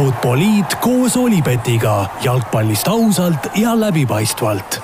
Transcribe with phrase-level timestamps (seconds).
[0.00, 4.78] Futboliit koos Olipetiga jalgpallist ausalt ja läbipaistvalt.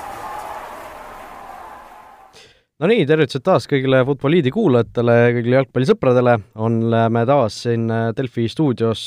[2.80, 6.34] no nii, tervitused taas kõigile Futboliidi kuulajatele, kõigile jalgpallisõpradele,
[6.66, 7.86] oleme taas siin
[8.18, 9.06] Delfi stuudios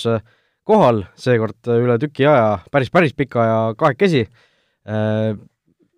[0.66, 4.26] kohal, seekord üle tüki aja, päris, päris pika aja kahekesi.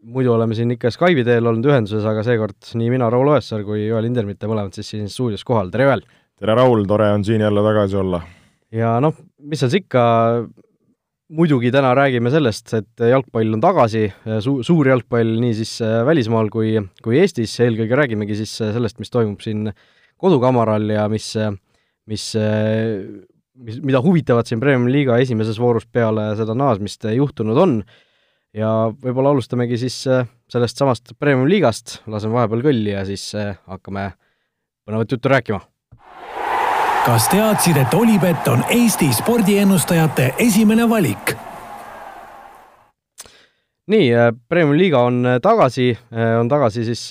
[0.04, 3.88] muidu oleme siin ikka Skype'i teel olnud ühenduses, aga seekord nii mina, Raul Oessar kui
[3.88, 6.06] Joel Indermitte mõlemad siis siin stuudios kohal, tere Joel!
[6.36, 8.22] tere Raul, tore on siin jälle tagasi olla
[8.76, 10.04] ja noh, mis seal siis ikka,
[11.36, 14.06] muidugi täna räägime sellest, et jalgpall on tagasi,
[14.44, 19.00] su-, suur jalgpall nii siis äh, välismaal kui, kui Eestis, eelkõige räägimegi siis äh, sellest,
[19.02, 19.72] mis toimub siin
[20.22, 21.54] kodukamaral ja mis, äh,
[22.12, 22.28] mis,
[23.56, 27.82] mis, mida huvitavat siin Premiumi liiga esimeses voorus peale seda naasmist juhtunud on.
[28.52, 30.02] ja võib-olla alustamegi siis
[30.52, 33.30] sellest samast Premiumi liigast, laseme vahepeal kõlli ja siis
[33.64, 34.10] hakkame
[34.84, 35.62] põnevat juttu rääkima
[37.06, 41.34] kas teadsid, et Olipet on Eesti spordiennustajate esimene valik?
[43.92, 47.02] nii, äh, Premiumi liiga on äh, tagasi, äh, on tagasi siis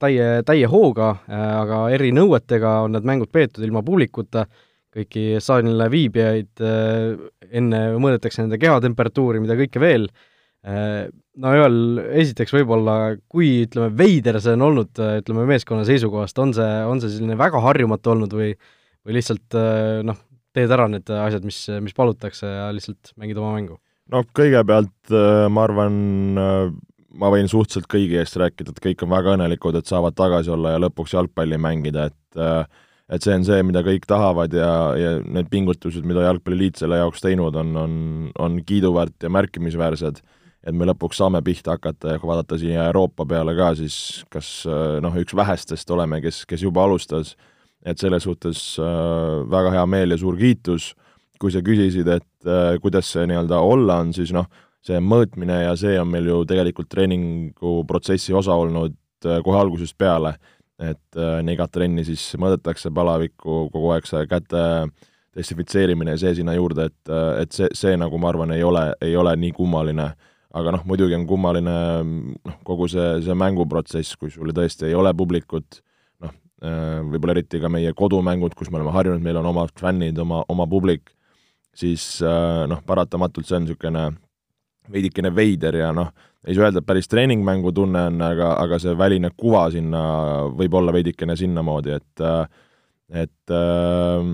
[0.00, 4.46] täie, täie hooga, aga erinõuetega on need mängud peetud ilma publikuta,
[4.94, 6.62] kõiki staadionile viibijaid,
[7.50, 10.06] enne mõõdetakse nende kehatemperatuuri, mida kõike veel,
[10.62, 11.80] no Joel,
[12.22, 12.94] esiteks võib-olla,
[13.26, 17.58] kui ütleme, veider see on olnud, ütleme meeskonna seisukohast, on see, on see selline väga
[17.66, 18.54] harjumatu olnud või
[19.04, 20.18] või lihtsalt äh, noh,
[20.54, 23.78] teed ära need asjad, mis, mis palutakse ja lihtsalt mängid oma mängu?
[24.12, 25.98] no kõigepealt äh, ma arvan,
[26.40, 26.70] äh,
[27.20, 30.74] ma võin suhteliselt kõigi eest rääkida, et kõik on väga õnnelikud, et saavad tagasi olla
[30.74, 32.20] ja lõpuks jalgpalli mängida, et
[33.14, 37.20] et see on see, mida kõik tahavad ja, ja need pingutused, mida Jalgpalliliit selle jaoks
[37.20, 37.98] teinud on, on,
[38.40, 40.22] on kiiduväärt ja märkimisväärsed,
[40.64, 44.48] et me lõpuks saame pihta hakata ja kui vaadata siia Euroopa peale ka, siis kas
[45.04, 47.34] noh, üks vähestest oleme, kes, kes juba alustas
[47.84, 50.92] et selles suhtes äh, väga hea meel ja suur kiitus,
[51.40, 54.48] kui sa küsisid, et äh, kuidas see nii-öelda olla on, siis noh,
[54.84, 58.96] see mõõtmine ja see on meil ju tegelikult treeninguprotsessi osa olnud
[59.28, 60.36] äh, kohe algusest peale,
[60.80, 64.62] et enne igat trenni siis mõõdetakse palavikku, kogu aeg see käte
[65.36, 69.14] desinfitseerimine ja see sinna juurde, et, et see, see nagu ma arvan, ei ole, ei
[69.16, 70.08] ole nii kummaline.
[70.54, 75.14] Aga noh, muidugi on kummaline noh, kogu see, see mänguprotsess, kui sul tõesti ei ole
[75.14, 75.78] publikut,
[76.62, 80.66] võib-olla eriti ka meie kodumängud, kus me oleme harjunud, meil on omad fännid, oma, oma
[80.70, 81.10] publik,
[81.76, 84.04] siis äh, noh, paratamatult see on niisugune
[84.94, 86.12] veidikene veider ja noh,
[86.44, 90.02] ei saa öelda, et päris treeningmängu tunne on, aga, aga see väline kuva sinna
[90.54, 92.44] võib olla veidikene sinnamoodi, et äh,
[93.24, 94.28] et äh,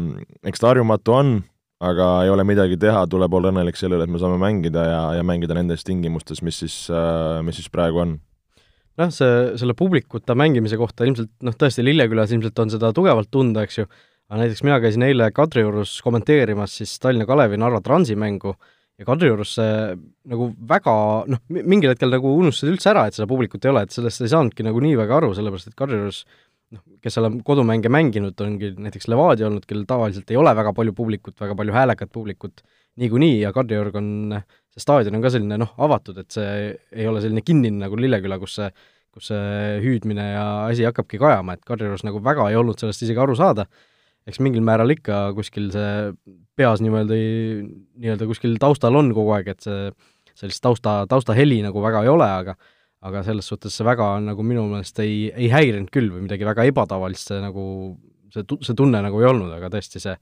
[0.46, 1.36] eks ta harjumatu on,
[1.82, 5.04] aga ei ole midagi teha, tuleb olla õnnelik selle üle, et me saame mängida ja,
[5.18, 6.76] ja mängida nendes tingimustes, mis siis,
[7.46, 8.18] mis siis praegu on
[9.00, 13.64] noh, see, selle publikuta mängimise kohta ilmselt noh, tõesti Lillekülas ilmselt on seda tugevalt tunda,
[13.66, 13.86] eks ju,
[14.30, 18.54] aga näiteks mina käisin eile Kadriorus kommenteerimas siis Tallinna Kalevi Narva Transi mängu
[19.00, 19.72] ja Kadriorus see
[20.30, 20.94] nagu väga
[21.32, 24.32] noh, mingil hetkel nagu unustasid üldse ära, et seda publikut ei ole, et sellest ei
[24.32, 26.24] saanudki nagu nii väga aru, sellepärast et Kadriorus
[26.76, 30.74] noh, kes seal on kodumänge mänginud, ongi näiteks Levadia olnud, kellel tavaliselt ei ole väga
[30.76, 32.62] palju publikut, väga palju häälekat publikut
[33.00, 34.08] niikuinii ja Kadriorg on
[34.74, 38.38] see staadion on ka selline noh, avatud, et see ei ole selline kinnine nagu Lilleküla,
[38.42, 38.70] kus see,
[39.14, 43.22] kus see hüüdmine ja asi hakkabki kajama, et Kadriorus nagu väga ei olnud sellest isegi
[43.22, 43.66] aru saada,
[44.28, 46.12] eks mingil määral ikka kuskil see
[46.58, 47.22] peas niimoodi,
[48.02, 49.88] nii-öelda kuskil taustal on kogu aeg, et see
[50.40, 52.58] sellist tausta, taustaheli nagu väga ei ole, aga
[53.00, 56.66] aga selles suhtes see väga nagu minu meelest ei, ei häirinud küll või midagi väga
[56.68, 57.62] ebatavalist see nagu,
[58.28, 60.12] see, see tunne nagu ei olnud, aga tõesti see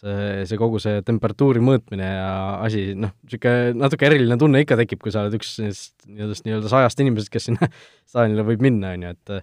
[0.00, 2.30] see, see kogu see temperatuuri mõõtmine ja
[2.64, 6.72] asi, noh, niisugune natuke eriline tunne ikka tekib, kui sa oled üks nendest nii-öelda, nii-öelda
[6.72, 7.68] sajast inimesest, kes sinna
[8.10, 9.36] staadionile võib minna, on ju, et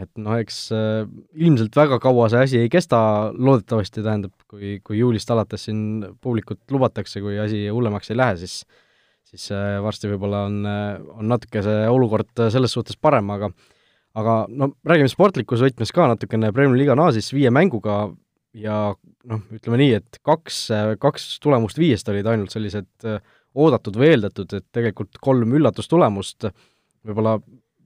[0.00, 1.02] et noh, eks äh,
[1.42, 3.00] ilmselt väga kaua see asi ei kesta,
[3.34, 5.82] loodetavasti tähendab, kui, kui juulist alates siin
[6.22, 8.62] publikut lubatakse, kui asi hullemaks ei lähe, siis
[9.30, 10.62] siis äh, varsti võib-olla on,
[11.18, 13.50] on natuke see olukord selles suhtes parem, aga
[14.18, 18.08] aga no räägime sportlikus võtmes ka natukene, Premiumi liiga naasis viie mänguga
[18.56, 18.76] ja
[19.30, 20.62] noh, ütleme nii, et kaks,
[21.02, 23.20] kaks tulemust viiest olid ainult sellised äh,
[23.54, 26.48] oodatud või eeldatud, et tegelikult kolm üllatustulemust,
[27.06, 27.36] võib-olla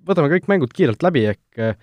[0.05, 1.77] võtame kõik mängud kiirelt läbi, ehk äh,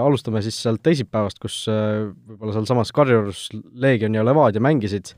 [0.00, 5.14] alustame siis sealt teisipäevast, kus äh, võib-olla sealsamas Karjurus Leegion ja Levadia mängisid,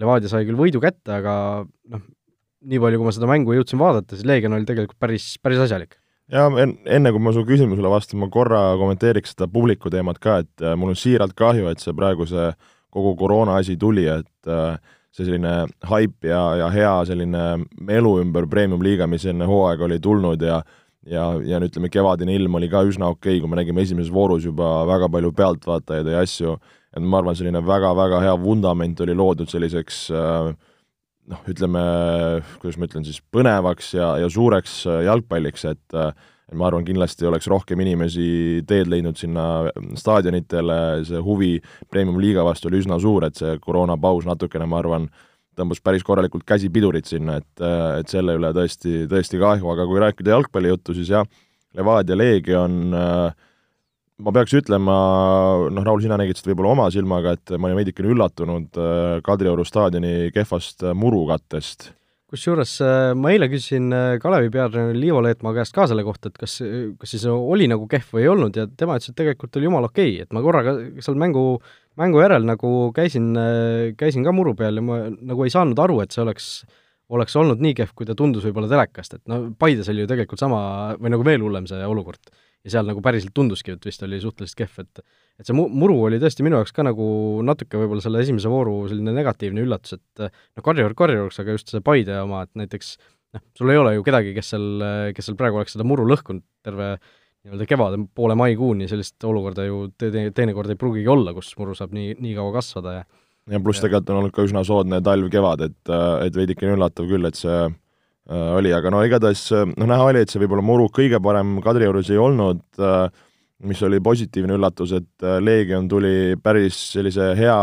[0.00, 2.06] Levadia sai küll võidu kätte, aga noh,
[2.64, 5.98] nii palju, kui ma seda mängu jõudsin vaadata, siis Leegion oli tegelikult päris, päris asjalik
[6.32, 10.64] ja enne, kui ma su küsimusele vastan, ma korra kommenteeriks seda publiku teemat ka, et
[10.64, 12.50] äh, mul on siiralt kahju, et see praegu see
[12.94, 14.78] kogu koroona asi tuli, et äh,
[15.14, 17.44] see selline haip ja, ja hea selline
[17.80, 20.62] melu ümber Premium-liiga, mis enne hooaega oli tulnud ja
[21.04, 24.12] ja, ja no ütleme, kevadine ilm oli ka üsna okei okay,, kui me nägime esimeses
[24.12, 26.54] voorus juba väga palju pealtvaatajaid ja asju,
[26.96, 30.54] et ma arvan, selline väga-väga hea vundament oli loodud selliseks äh,
[31.30, 31.82] noh, ütleme,
[32.60, 36.00] kuidas ma ütlen siis, põnevaks ja, ja suureks jalgpalliks, et
[36.44, 39.44] et ma arvan, kindlasti oleks rohkem inimesi teed leidnud sinna
[39.96, 40.76] staadionitele,
[41.08, 41.54] see huvi
[41.88, 45.08] Premium-liiga vastu oli üsna suur, et see koroonapaus natukene, ma arvan,
[45.56, 47.64] tõmbas päris korralikult käsipidurit sinna, et,
[48.00, 51.24] et selle üle tõesti, tõesti kahju, aga kui rääkida jalgpallijuttu, siis jah,
[51.74, 53.48] Levadia Leegion äh,
[54.22, 54.94] ma peaks ütlema,
[55.74, 59.66] noh, Raul, sina nägid seda võib-olla oma silmaga, et ma olin veidikene üllatunud äh, Kadrioru
[59.66, 61.90] staadioni kehvast äh, murukattest.
[62.30, 63.90] kusjuures äh, ma eile küsisin
[64.22, 66.60] Kalevi peatreeneri Liivo Leetmaa käest ka selle kohta, et kas,
[67.00, 69.90] kas siis oli nagu kehv või ei olnud ja tema ütles, et tegelikult oli jumala
[69.90, 71.44] okei okay., et ma korraga seal mängu,
[71.98, 73.34] mängu järel nagu käisin,
[73.98, 76.54] käisin ka muru peal ja ma nagu ei saanud aru, et see oleks
[77.14, 80.40] oleks olnud nii kehv, kui ta tundus võib-olla telekast, et no Paides oli ju tegelikult
[80.40, 80.58] sama
[80.96, 82.30] või nagu veel hullem see olukord
[82.64, 85.02] ja seal nagu päriselt tunduski, et vist oli suhteliselt kehv, et
[85.40, 87.06] et see mu-, muru oli tõesti minu jaoks ka nagu
[87.44, 91.82] natuke võib-olla selle esimese vooru selline negatiivne üllatus, et noh, Karjor Karjoriks, aga just see
[91.84, 92.94] Paide oma, et näiteks
[93.34, 96.46] noh, sul ei ole ju kedagi, kes seal, kes seal praegu oleks seda muru lõhkunud
[96.64, 96.94] terve
[97.44, 101.92] nii-öelda kevade poole maikuuni, sellist olukorda ju te-, teinekord ei pruugigi olla, kus muru saab
[101.96, 103.04] nii, nii kaua kasvada ja
[103.52, 105.90] ja pluss tegelikult on olnud ka üsna soodne talv-kevad, et,
[106.24, 107.58] et veidikene üllatav küll, et see
[108.30, 112.20] oli, aga no igatahes noh, näha oli, et see võib-olla muru kõige parem Kadriorus ei
[112.20, 113.08] olnud, äh,
[113.68, 117.58] mis oli positiivne üllatus, et äh, Leegion tuli päris sellise hea,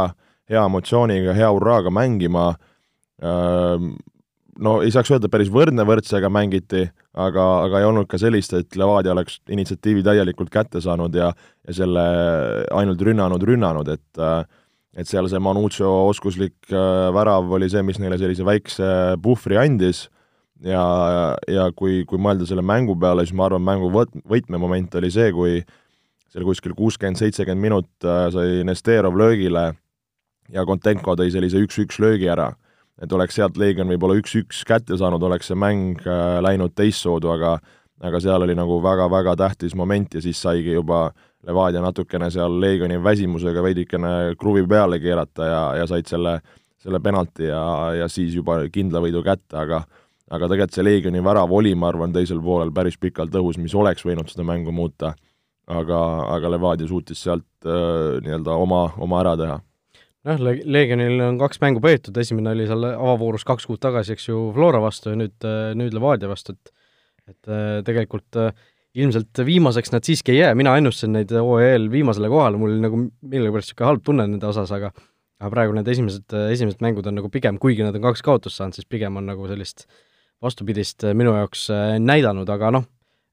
[0.52, 2.52] hea emotsiooniga, hea hurraaga mängima,
[3.22, 8.78] no ei saaks öelda, päris võrdne võrdsega mängiti, aga, aga ei olnud ka sellist, et
[8.82, 11.30] Levadia oleks initsiatiivi täielikult kätte saanud ja
[11.68, 12.04] ja selle
[12.74, 14.24] ainult rünnanud, rünnanud, et
[14.98, 16.74] et seal see Manuccio oskuslik
[17.14, 18.90] värav oli see, mis neile sellise väikse
[19.22, 20.08] puhvri andis
[20.66, 20.84] ja,
[21.50, 25.32] ja kui, kui mõelda selle mängu peale, siis ma arvan, mängu võt-, võtmemoment oli see,
[25.36, 25.60] kui
[26.32, 29.72] seal kuskil kuuskümmend, seitsekümmend minut äh, sai Nesterov löögile
[30.52, 32.52] ja Kontenko tõi sellise üks-üks löögi ära.
[33.02, 37.60] et oleks sealt Leegion võib-olla üks-üks kätte saanud, oleks see mäng äh, läinud teistsoodu, aga
[38.02, 41.12] aga seal oli nagu väga-väga tähtis moment ja siis saigi juba
[41.46, 46.40] Levadia natukene seal Leegioni väsimusega veidikene kruvi peale keerata ja, ja said selle,
[46.82, 47.62] selle penalti ja,
[47.98, 49.84] ja siis juba kindla võidu kätte, aga
[50.32, 54.06] aga tegelikult see Leegioni värav oli, ma arvan, teisel poolel päris pikalt õhus, mis oleks
[54.08, 55.14] võinud seda mängu muuta,
[55.72, 56.00] aga,
[56.38, 59.60] aga Levadia suutis sealt äh, nii-öelda oma, oma ära teha.
[60.28, 64.44] Jah, Leegionil on kaks mängu peetud, esimene oli seal avavoorus kaks kuud tagasi, eks ju,
[64.56, 66.78] Flora vastu ja nüüd, äh, nüüd Levadia vastu, et
[67.30, 68.50] et äh, tegelikult äh,
[68.98, 73.70] ilmselt viimaseks nad siiski ei jää, mina ennustasin neid OEL viimasele kohale, mul nagu millegipärast
[73.70, 74.90] niisugune halb tunne nende osas, aga
[75.42, 78.76] aga praegu need esimesed, esimesed mängud on nagu pigem, kuigi nad on kaks kaotust saanud,
[78.76, 80.02] siis pigem on nagu sellist äh,
[80.42, 82.88] vastupidist äh, minu jaoks äh, näidanud, aga noh,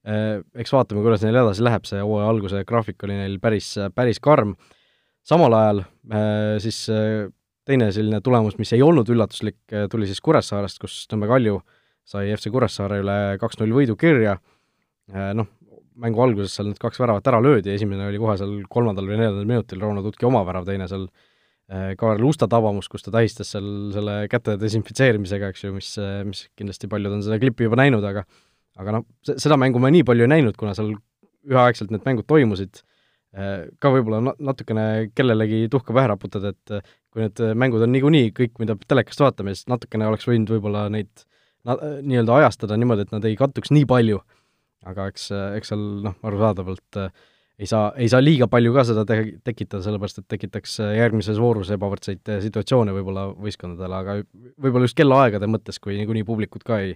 [0.07, 4.21] äh, eks vaatame, kuidas neil edasi läheb, see hooaja alguse graafik oli neil päris, päris
[4.23, 4.55] karm,
[5.27, 5.83] samal ajal
[6.63, 6.77] siis
[7.67, 9.59] teine selline tulemus, mis ei olnud üllatuslik,
[9.91, 11.59] tuli siis Kuressaarest, kus Nõmme Kalju
[12.07, 14.39] sai FC Kuressaare üle kaks-null võidu kirja,
[15.37, 15.49] noh,
[15.99, 19.45] mängu alguses seal need kaks väravat ära löödi, esimene oli kohe seal kolmandal või neljandal
[19.51, 21.05] minutil Rauno Tutki oma värav, teine seal
[21.69, 25.91] Kaarel Usta tabamus, kus ta tähistas seal selle käte desinfitseerimisega, eks ju, mis,
[26.25, 28.23] mis kindlasti paljud on seda klippi juba näinud, aga
[28.79, 30.95] aga noh, seda mängu ma nii palju ei näinud, kuna seal
[31.49, 32.81] üheaegselt need mängud toimusid,
[33.35, 34.85] äh, ka võib-olla na-, natukene
[35.15, 39.55] kellelegi tuhka pähe raputada, et äh, kui need mängud on niikuinii kõik, mida telekast vaatame,
[39.55, 41.25] siis natukene oleks võinud võib-olla neid
[41.69, 44.21] nii-öelda ajastada niimoodi, et nad ei kattuks nii palju.
[44.87, 45.25] aga eks,
[45.57, 47.09] eks seal noh, arusaadavalt äh,
[47.59, 51.39] ei saa, ei saa liiga palju ka seda te-, tekitada, sellepärast et tekitaks äh, järgmises
[51.41, 54.17] voorus ebavõrdseid äh, situatsioone võib-olla võistkondadele, aga
[54.61, 56.95] võib-olla just kellaaegade mõttes, kui niikuinii publikut ka ei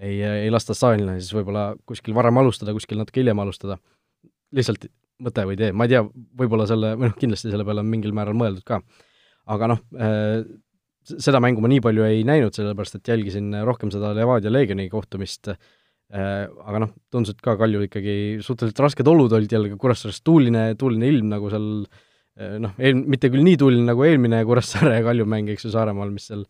[0.00, 3.76] ei, ei lasta staadionile, siis võib-olla kuskil varem alustada, kuskil natuke hiljem alustada.
[4.56, 4.86] lihtsalt
[5.20, 6.00] mõte või idee, ma ei tea,
[6.40, 8.80] võib-olla selle, või noh, kindlasti selle peale on mingil määral mõeldud ka.
[9.52, 10.40] aga noh, äh,
[11.10, 15.52] seda mängu ma nii palju ei näinud, sellepärast et jälgisin rohkem seda Levadia Leegioni kohtumist
[15.52, 15.79] äh, Äh,
[16.10, 21.06] aga noh, tundus, et ka Kaljul ikkagi suhteliselt rasked olud olid jällegi Kuressaares, tuuline, tuuline
[21.06, 25.28] ilm nagu seal äh, noh, eel-, mitte küll nii tuuline nagu eelmine Kuressaare ja Kalju
[25.30, 26.42] mäng, eks ju, Saaremaal, mis seal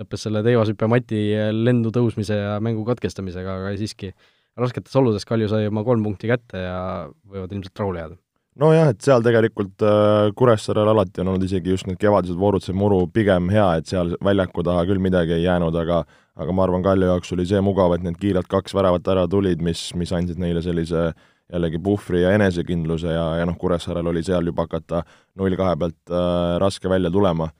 [0.00, 1.22] lõppes selle teivashüppemati
[1.54, 4.10] lendu tõusmise ja mängu katkestamisega, aga siiski
[4.58, 6.78] rasketes oludes Kalju sai oma kolm punkti kätte ja
[7.22, 8.23] võivad ilmselt rahule jääda
[8.60, 12.76] nojah, et seal tegelikult äh, Kuressaarel alati on olnud isegi just need kevadised voorud, see
[12.76, 16.82] muru pigem hea, et seal väljaku taha küll midagi ei jäänud, aga aga ma arvan,
[16.82, 20.40] Kalju jaoks oli see mugav, et need kiirelt kaks väravat ära tulid, mis, mis andsid
[20.42, 21.12] neile sellise
[21.52, 25.04] jällegi puhvri ja enesekindluse ja, ja noh, Kuressaarel oli seal juba hakata
[25.38, 27.50] null kahe pealt äh, raske välja tulema.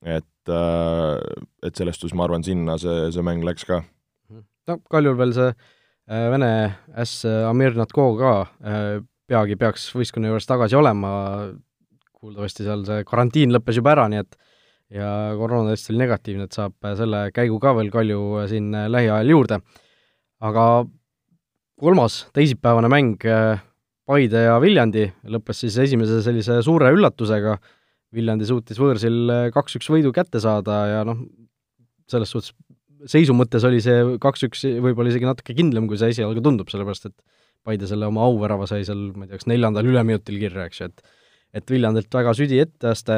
[0.00, 1.18] et äh,,
[1.62, 3.82] et sellest suhtes ma arvan, sinna see, see mäng läks ka.
[4.68, 6.50] no Kaljul veel see äh, vene
[6.96, 11.10] äss Amir Natko ka äh, peagi peaks võistkonna juures tagasi olema,
[12.20, 14.38] kuuldavasti seal see karantiin lõppes juba ära, nii et
[14.90, 19.60] ja koroonatest oli negatiivne, et saab selle käigu ka veel Kalju siin lähiajal juurde.
[20.40, 20.64] aga
[21.80, 23.26] kolmas teisipäevane mäng
[24.10, 27.58] Paide ja Viljandi lõppes siis esimese sellise suure üllatusega,
[28.10, 31.20] Viljandi suutis võõrsil kaks-üks võidu kätte saada ja noh,
[32.10, 32.50] selles suhtes
[33.06, 37.14] seisu mõttes oli see kaks-üks võib-olla isegi natuke kindlam, kui see esialgu tundub, sellepärast et
[37.66, 40.92] Paide selle oma auvärava sai seal, ma ei tea, kas neljandal üleminutil kirja, eks ju,
[40.92, 41.18] et
[41.50, 43.14] et Viljandilt väga südi etteaste,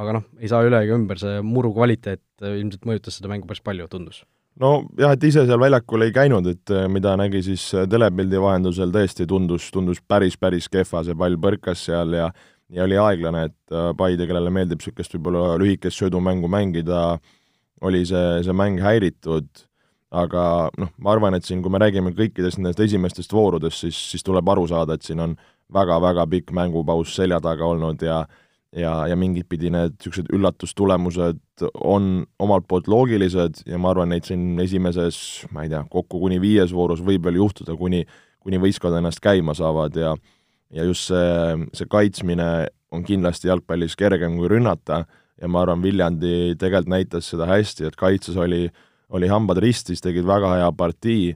[0.00, 3.60] aga noh, ei saa üle ega ümber, see muru kvaliteet ilmselt mõjutas seda mängu päris
[3.64, 4.22] palju, tundus.
[4.58, 8.90] Nojah, et ise seal väljakul ei käinud, et äh, mida nägi siis äh, telepildi vahendusel,
[8.94, 12.30] tõesti tundus, tundus päris, päris kehva, see pall põrkas seal ja
[12.68, 17.18] ja oli aeglane, et äh, Paide, kellele meeldib niisugust võib-olla lühikest söödumängu mängida,
[17.80, 19.48] oli see, see mäng häiritud,
[20.10, 20.42] aga
[20.80, 24.48] noh, ma arvan, et siin, kui me räägime kõikidest nendest esimestest voorudest, siis, siis tuleb
[24.48, 25.34] aru saada, et siin on
[25.74, 28.22] väga-väga pikk mängupaus selja taga olnud ja
[28.76, 34.28] ja, ja mingit pidi need niisugused üllatustulemused on omalt poolt loogilised ja ma arvan, neid
[34.28, 38.02] siin esimeses, ma ei tea, kokku kuni viies voorus võib veel juhtuda, kuni,
[38.44, 40.16] kuni võistkond ennast käima saavad ja
[40.74, 45.06] ja just see, see kaitsmine on kindlasti jalgpallis kergem kui rünnata
[45.40, 48.66] ja ma arvan, Viljandi tegelikult näitas seda hästi, et kaitses oli,
[49.14, 51.32] oli hambad ristis, tegid väga hea partii,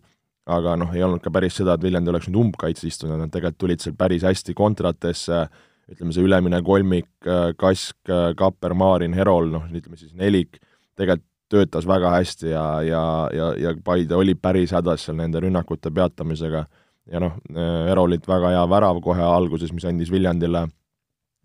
[0.52, 3.60] aga noh, ei olnud ka päris seda, et Viljandi oleks nüüd umbkaitse istunud, nad tegelikult
[3.62, 5.44] tulid seal päris hästi kontratesse,
[5.92, 10.60] ütleme, see ülemine kolmik, äh, Kask, äh, Kapper, Maarin, Herol, noh, ütleme siis nelik,
[10.98, 13.02] tegelikult töötas väga hästi ja, ja,
[13.36, 16.64] ja, ja Paide oli päris hädas seal nende rünnakute peatamisega.
[17.12, 20.66] Ja noh, äh, Herolit väga hea värav kohe alguses, mis andis Viljandile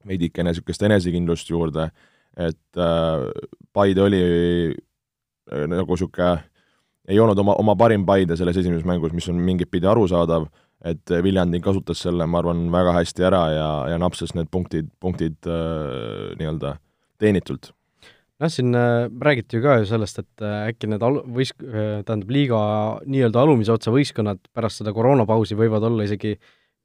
[0.08, 1.90] veidikene niisugust enesekindlust juurde,
[2.40, 3.26] et äh,
[3.76, 4.22] Paide oli
[5.52, 6.32] nagu niisugune,
[7.08, 10.50] ei olnud oma, oma parim Paide selles esimeses mängus, mis on mingit pidi arusaadav
[10.86, 15.50] et Viljandi kasutas selle, ma arvan, väga hästi ära ja, ja napsas need punktid, punktid
[15.50, 16.76] äh, nii-öelda
[17.22, 17.72] teenitult.
[18.38, 22.04] noh, siin äh, räägiti ju ka ju sellest, et äh, äkki need al-, võis-, äh,
[22.06, 22.60] tähendab, liiga
[23.10, 26.36] nii-öelda alumise otsa võistkonnad pärast seda koroonapausi võivad olla isegi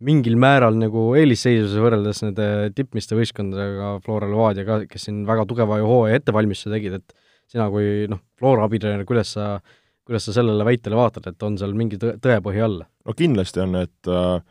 [0.02, 5.76] mingil määral nagu eelisseisuses võrreldes nende tippmiste võistkondadega, Flora Levadia ka, kes siin väga tugeva
[5.78, 7.14] ju hooaja ettevalmistuse tegid, et
[7.52, 11.56] sina kui noh, Flora abitreener, kuidas sa äh, kuidas sa sellele väitele vaatad, et on
[11.59, 12.82] seal mingi tõe, tõepõhi all?
[12.82, 14.42] no kindlasti on, et äh,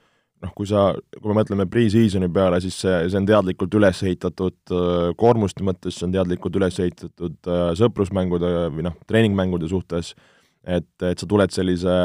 [0.46, 4.76] noh, kui sa, kui me mõtleme pre-season'i peale, siis see, see on teadlikult üles ehitatud
[4.76, 10.14] äh, koormuste mõttes, see on teadlikult üles ehitatud äh, sõprusmängude või noh, treeningmängude suhtes,
[10.64, 12.00] et, et sa tuled sellise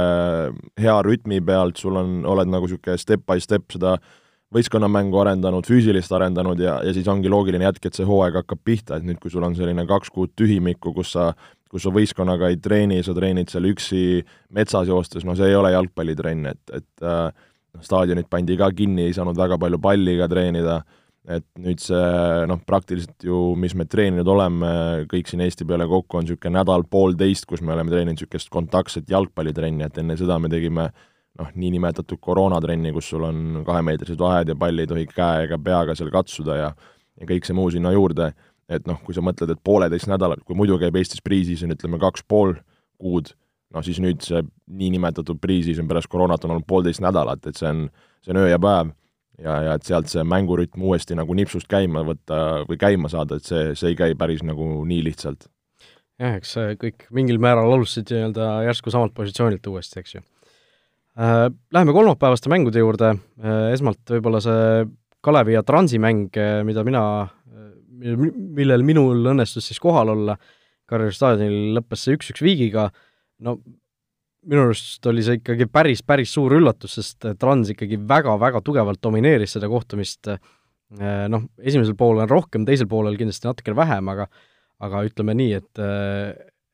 [0.82, 3.98] hea rütmi pealt, sul on, oled nagu niisugune step by step seda
[4.54, 8.98] võistkonnamängu arendanud, füüsilist arendanud ja, ja siis ongi loogiline jätk, et see hooaeg hakkab pihta,
[8.98, 11.32] et nüüd, kui sul on selline kaks kuud tühimikku, kus sa
[11.72, 14.22] kus sa võistkonnaga ei treeni, sa treenid seal üksi
[14.54, 17.26] metsas joostes, no see ei ole jalgpallitrenn, et, et äh,
[17.84, 20.78] staadionid pandi ka kinni, ei saanud väga palju palliga treenida,
[21.26, 24.70] et nüüd see noh, praktiliselt ju, mis me treeninud oleme,
[25.10, 29.88] kõik siin Eesti peale kokku on niisugune nädal-poolteist, kus me oleme treeninud niisugust kontaktset jalgpallitrenni,
[29.88, 30.86] et enne seda me tegime
[31.38, 35.96] noh, niinimetatud koroonatrenni, kus sul on kahemeetrised vahed ja pall ei tohi käe ega peaga
[35.98, 36.74] seal katsuda ja
[37.16, 38.34] ja kõik see muu sinna juurde
[38.68, 42.24] et noh, kui sa mõtled, et pooleteist nädalat, kui muidu käib Eestis pre-season, ütleme kaks
[42.28, 42.56] pool
[43.00, 43.32] kuud,
[43.74, 44.42] noh siis nüüd see
[44.80, 47.86] niinimetatud pre-season pärast koroonat on olnud poolteist nädalat, et see on,
[48.24, 48.92] see on öö ja päev
[49.42, 53.46] ja, ja et sealt see mängurütm uuesti nagu nipsust käima võtta või käima saada, et
[53.46, 55.50] see, see ei käi päris nagu nii lihtsalt.
[56.22, 60.26] jah, eks kõik mingil määral alustasid nii-öelda järsku samalt positsioonilt uuesti, eks ju.
[61.16, 63.14] Läheme kolmapäevaste mängude juurde.
[63.40, 64.84] Äh,, esmalt võib-olla see
[65.24, 67.02] Kalevi ja Transi mäng, äh, mida mina
[67.96, 70.36] millel minul õnnestus siis kohal olla,
[70.86, 72.86] Karjari staadionil lõppes see üks-üks viigiga,
[73.42, 73.56] no
[74.46, 79.56] minu arust oli see ikkagi päris, päris suur üllatus, sest Trans ikkagi väga-väga tugevalt domineeris
[79.56, 80.30] seda kohtumist,
[81.32, 84.28] noh, esimesel poolel rohkem, teisel poolel kindlasti natukene vähem, aga
[84.86, 85.82] aga ütleme nii, et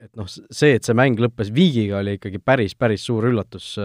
[0.03, 3.77] et noh, see, et see mäng lõppes viigiga, oli ikkagi päris, päris suur üllatus,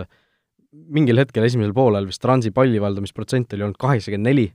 [0.72, 4.46] mingil hetkel esimesel poolel vist Transi pallivaldamisprotsent oli olnud kaheksakümmend neli,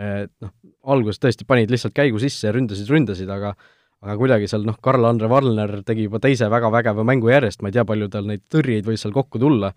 [0.00, 0.52] et noh,
[0.94, 3.54] alguses tõesti panid lihtsalt käigu sisse ja ründasid, ründasid, aga
[4.00, 7.74] aga kuidagi seal noh, Karl-Andre Varner tegi juba teise väga vägeva mängu järjest, ma ei
[7.76, 9.74] tea, palju tal neid tõrjeid võis seal kokku tulla,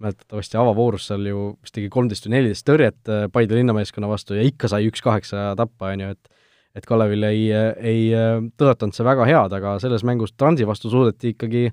[0.00, 4.44] mäletatavasti avavoorus seal ju vist tegi kolmteist või neliteist tõrjet äh, Paide linnameeskonna vastu ja
[4.44, 6.32] ikka sai üks-kaheksa tappa, on ju, et
[6.76, 7.46] et Kalevil ei,
[7.80, 11.70] ei äh, tõotanud see väga head, aga selles mängus Transi vastu suudeti ikkagi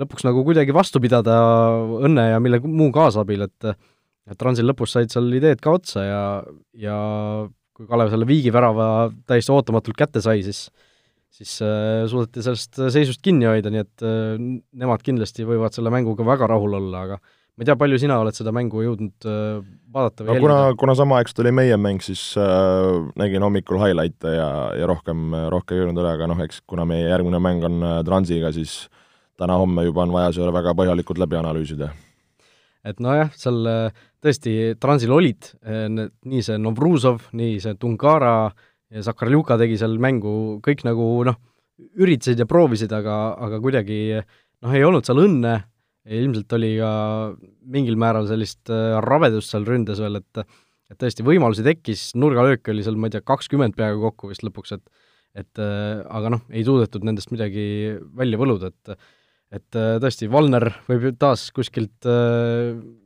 [0.00, 1.34] lõpuks nagu kuidagi vastu pidada
[2.00, 3.74] õnne ja millegi muu kaasabil, et
[4.30, 6.22] et Transil lõpus said seal ideed ka otsa ja,
[6.78, 6.96] ja
[7.74, 8.86] kui Kalev selle viigivärava
[9.26, 10.68] täiesti ootamatult kätte sai, siis
[11.32, 14.34] siis äh, suudeti sellest seisust kinni hoida, nii et äh,
[14.78, 18.36] nemad kindlasti võivad selle mänguga väga rahul olla, aga ma ei tea, palju sina oled
[18.36, 19.60] seda mängu jõudnud äh,
[19.92, 24.48] vaadata või no, kuna, kuna samaaegselt oli meie mäng, siis äh, nägin hommikul highlight'e ja,
[24.76, 27.98] ja rohkem, rohkem ei jõudnud üle, aga noh, eks kuna meie järgmine mäng on äh,
[28.08, 28.86] Transiga, siis
[29.42, 31.92] täna-homme juba on vaja seda väga põhjalikult läbi analüüsida.
[32.82, 38.52] et nojah, seal äh, tõesti Transil olid äh, need, nii see Novruzov, nii see Tungara
[38.92, 41.38] ja Sakarljuka tegi seal mängu, kõik nagu noh,
[41.98, 45.54] üritasid ja proovisid, aga, aga kuidagi noh, ei olnud seal õnne,
[46.18, 46.90] ilmselt oli ka
[47.70, 50.44] mingil määral sellist äh, rabedust seal ründes veel, et
[50.92, 54.74] et tõesti, võimalusi tekkis, nurgalööke oli seal, ma ei tea, kakskümmend peaaegu kokku vist lõpuks,
[54.76, 57.62] et et aga noh, ei suudetud nendest midagi
[58.18, 58.98] välja võluda, et
[59.52, 62.08] et äh, tõesti, Valner võib ju taas kuskilt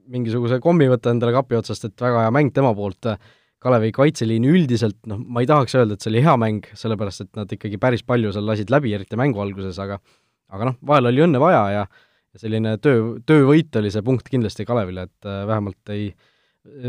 [0.06, 3.10] mingisuguse kommi võtta endale kapi otsast, et väga hea mäng tema poolt,
[3.66, 7.38] Kalevi kaitseliin üldiselt, noh, ma ei tahaks öelda, et see oli hea mäng, sellepärast et
[7.38, 9.96] nad ikkagi päris palju seal lasid läbi, eriti mängu alguses, aga
[10.54, 11.84] aga noh, vahel oli õnne vaja ja
[12.36, 16.10] selline töö, töövõit oli see punkt kindlasti Kalevile, et äh, vähemalt ei,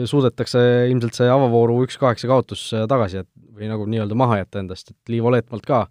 [0.09, 0.59] suudetakse
[0.91, 5.13] ilmselt see avavooru üks-kaheksa kaotus äh, tagasi, et või nagu nii-öelda maha jätta endast, et
[5.13, 5.85] Liivo Leetmalt ka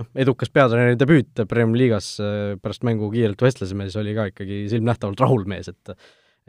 [0.00, 4.64] noh, edukas peatreeneri debüüt Premiumi liigas, äh, pärast mängu kiirelt vestlesime, siis oli ka ikkagi
[4.72, 5.96] silmnähtavalt rahul mees, et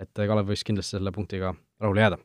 [0.02, 2.18] et Kalev võis kindlasti selle punktiga rahule jääda.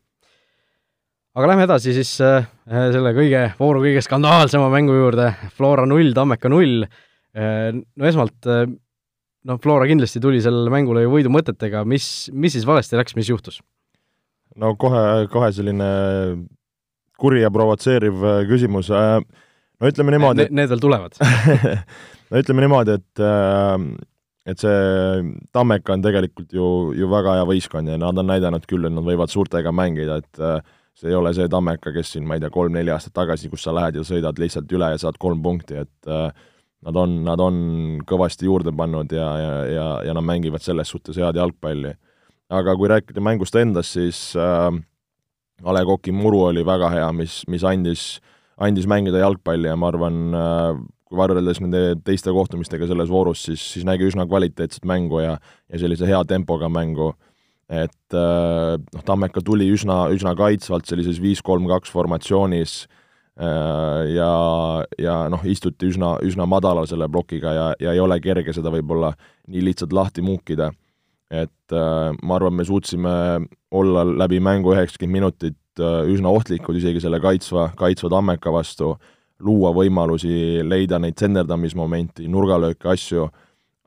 [1.36, 6.48] aga lähme edasi siis äh, selle kõige, vooru kõige skandaalsema mängu juurde, Flora null, Tammeka
[6.48, 8.64] null äh,, no esmalt äh,
[9.48, 13.28] noh, Flora kindlasti tuli sellele mängule ju võidu mõtetega, mis, mis siis valesti läks, mis
[13.28, 13.60] juhtus?
[14.56, 15.90] no kohe, kohe selline
[17.18, 19.18] kuri ja provotseeriv äh, küsimus, äh,
[19.78, 21.18] no ütleme niimoodi ne, Need veel tulevad
[22.30, 23.76] no ütleme niimoodi, et äh,
[24.48, 26.66] et see Tammeka on tegelikult ju,
[26.96, 30.40] ju väga hea võistkond ja nad on näidanud küll, et nad võivad suurtega mängida, et
[30.98, 33.74] see ei ole see Tammeka, kes siin, ma ei tea, kolm-neli aastat tagasi, kus sa
[33.76, 36.30] lähed ja sõidad lihtsalt üle ja saad kolm punkti, et äh,
[36.88, 37.58] nad on, nad on
[38.08, 41.94] kõvasti juurde pannud ja, ja, ja, ja nad mängivad selles suhtes head jalgpalli.
[42.48, 44.72] aga kui rääkida mängust endast, siis äh,
[45.64, 48.20] A Le Coq'i muru oli väga hea, mis, mis andis,
[48.58, 53.62] andis mängida jalgpalli ja ma arvan äh,, kui võrreldes nende teiste kohtumistega selles voorus, siis,
[53.72, 55.38] siis nägi üsna kvaliteetset mängu ja,
[55.72, 57.14] ja sellise hea tempoga mängu.
[57.68, 62.86] et äh, noh, Tammeka tuli üsna, üsna kaitsvalt sellises viis-kolm-kaks formatsioonis
[63.38, 64.32] äh,, ja,
[64.98, 69.14] ja noh, istuti üsna, üsna madalal selle plokiga ja, ja ei ole kerge seda võib-olla
[69.48, 70.72] nii lihtsalt lahti muukida.
[71.30, 71.72] et
[72.24, 73.10] ma arvan, me suutsime
[73.70, 78.94] olla läbi mängu üheksakümmend minutit äh, üsna ohtlikud isegi selle kaitsva, kaitsva Tammeka vastu,
[79.44, 83.28] luua võimalusi, leida neid tsenderdamismomenti, nurgalööke, asju,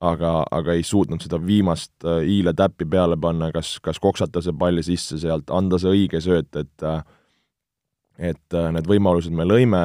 [0.01, 4.83] aga, aga ei suutnud seda viimast hiile täppi peale panna, kas, kas koksata see palli
[4.85, 7.03] sisse sealt, anda see õige sööt, et äh,
[8.21, 9.83] et äh, need võimalused me lõime,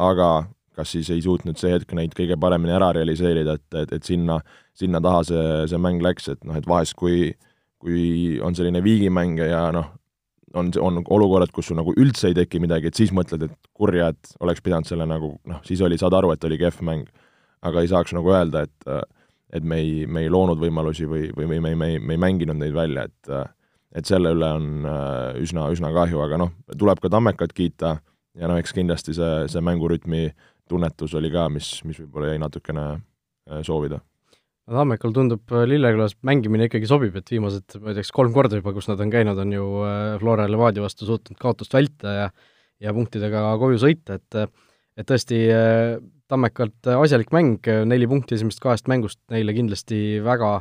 [0.00, 0.28] aga
[0.74, 4.40] kas siis ei suutnud see hetk neid kõige paremini ära realiseerida, et, et, et sinna,
[4.74, 7.28] sinna taha see, see mäng läks, et noh, et vahest kui,
[7.82, 9.92] kui on selline viigimäng ja noh,
[10.54, 14.10] on, on olukorrad, kus sul nagu üldse ei teki midagi, et siis mõtled, et kurja,
[14.14, 17.10] et oleks pidanud selle nagu noh, siis oli, saad aru, et oli kehv mäng.
[17.64, 18.90] aga ei saaks nagu öelda, et
[19.54, 22.58] et me ei, me ei loonud võimalusi või, või me, me, me, me ei mänginud
[22.58, 23.34] neid välja, et
[23.94, 24.88] et selle üle on
[25.38, 27.96] üsna, üsna kahju, aga noh, tuleb ka Tammekat kiita
[28.34, 30.26] ja noh, eks kindlasti see, see mängurütmi
[30.68, 32.86] tunnetus oli ka, mis, mis võib-olla jäi natukene
[33.62, 34.00] soovida.
[34.68, 38.34] No Tammekal tundub äh, Lillekülas mängimine ikkagi sobib, et viimased, ma ei tea, kas kolm
[38.36, 39.68] korda juba, kus nad on käinud, on ju
[40.22, 42.28] Flora Levadia vastu suutnud kaotust vältida ja
[42.82, 44.40] ja punktidega koju sõita, et
[44.94, 45.38] et tõesti,
[46.30, 50.54] Tammekalt asjalik mäng, neli punkti esimesest kahest mängust neile kindlasti väga,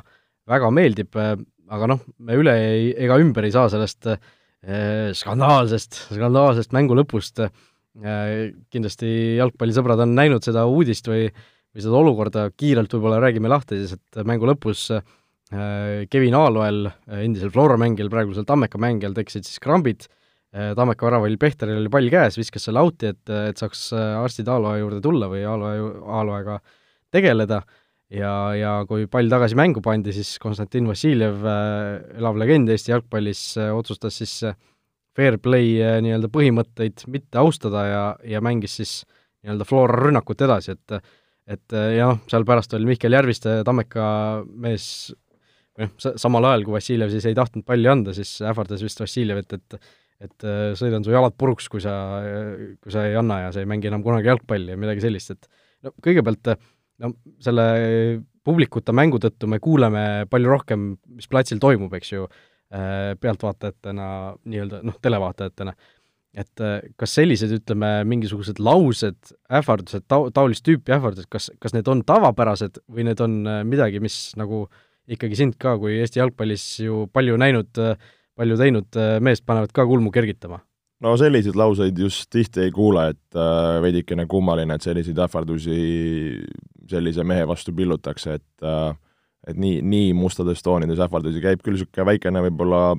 [0.50, 6.76] väga meeldib, aga noh, me üle ei, ega ümber ei saa sellest äh, skandaalsest, skandaalsest
[6.76, 7.54] mängu lõpust äh,.
[8.74, 11.28] kindlasti jalgpallisõbrad on näinud seda uudist või,
[11.74, 15.06] või seda olukorda, kiirelt võib-olla räägime lahti siis, et mängu lõpus äh,
[16.10, 16.88] Kevin Aaloel,
[17.20, 20.08] endisel Flora mängijal, praegusel Tammeka mängijal, tekkisid siis krambid.
[20.54, 24.50] Äh,, Tammeka väraval Pehteril oli pall käes, viskas selle out'i, et, et saaks äh, arstid
[24.50, 25.88] Aaloe juurde tulla või Aaloe,
[26.20, 26.60] Aaloega
[27.14, 27.62] tegeleda.
[27.62, 27.80] Äh,,
[28.14, 33.44] ja, ja kui pall tagasi mängu pandi, siis Konstantin Vassiljev, äh, elav legend Eesti jalgpallis,
[33.62, 34.58] äh, otsustas siis äh,
[35.14, 38.94] fair play nii-öelda põhimõtteid mitte austada ja, ja mängis siis
[39.44, 40.98] nii-öelda Flora rünnakut edasi, et
[41.50, 44.06] et ja noh, seal pärast veel Mihkel Järviste, Tammeka
[44.48, 44.86] mees
[45.80, 49.84] noh, samal ajal, kui Vassiljev siis ei tahtnud palli anda, siis ähvardas vist Vassiljevit, et
[50.24, 50.46] et
[50.80, 51.94] sõidan su jalad puruks, kui sa,
[52.80, 55.50] kui sa ei anna ja sa ei mängi enam kunagi jalgpalli ja midagi sellist, et
[55.84, 56.54] no kõigepealt
[57.04, 57.10] no
[57.44, 57.66] selle
[58.44, 62.28] publikuta mängu tõttu me kuuleme palju rohkem, mis platsil toimub, eks ju,
[62.74, 64.08] äh, pealtvaatajatena,
[64.44, 65.76] nii-öelda noh, televaatajatena.
[66.34, 71.90] Et äh, kas sellised, ütleme, mingisugused laused, ähvardused, ta-, taolist tüüpi ähvardused, kas, kas need
[71.92, 74.66] on tavapärased või need on äh, midagi, mis nagu
[75.12, 77.76] ikkagi sind ka kui Eesti jalgpallis ju palju näinud,
[78.40, 80.62] palju teinud meest panevad ka kulmu kergitama?
[81.04, 85.80] no selliseid lauseid just tihti ei kuule, et äh, veidikene kummaline, et selliseid ähvardusi
[86.90, 88.94] sellise mehe vastu pillutakse, et äh,
[89.48, 92.94] et nii, nii mustades toonides ähvardusi käib küll niisugune väikene võib-olla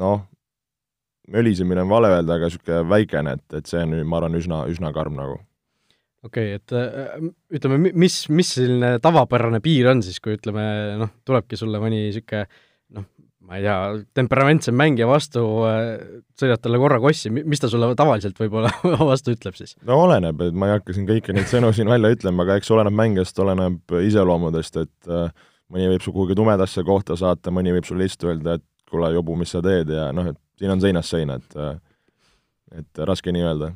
[0.00, 0.24] noh,
[1.32, 4.92] mölisemine on vale öelda, aga niisugune väikene, et, et see on, ma arvan, üsna, üsna
[4.96, 5.38] karm nagu.
[6.26, 10.64] okei okay,, et äh, ütleme, mis, mis selline tavapärane piir on siis, kui ütleme,
[11.00, 12.46] noh, tulebki sulle mõni niisugune
[12.96, 13.04] noh,
[13.48, 13.76] ma ei tea,
[14.18, 15.90] temperamentsem mängija vastu, äh,
[16.38, 18.72] sõidad talle korra kossi, mis ta sulle tavaliselt võib-olla
[19.12, 19.76] vastu ütleb siis?
[19.88, 22.72] no oleneb, et ma ei hakka siin kõiki neid sõnu siin välja ütlema, aga eks
[22.76, 25.30] oleneb mängijast, oleneb iseloomudest, et äh,
[25.72, 29.36] mõni võib su kuhugi tumedasse kohta saata, mõni võib sulle lihtsalt öelda, et kuule, jobu,
[29.38, 31.58] mis sa teed ja noh, et siin on seinast seina, et
[32.78, 33.72] et raske nii öelda.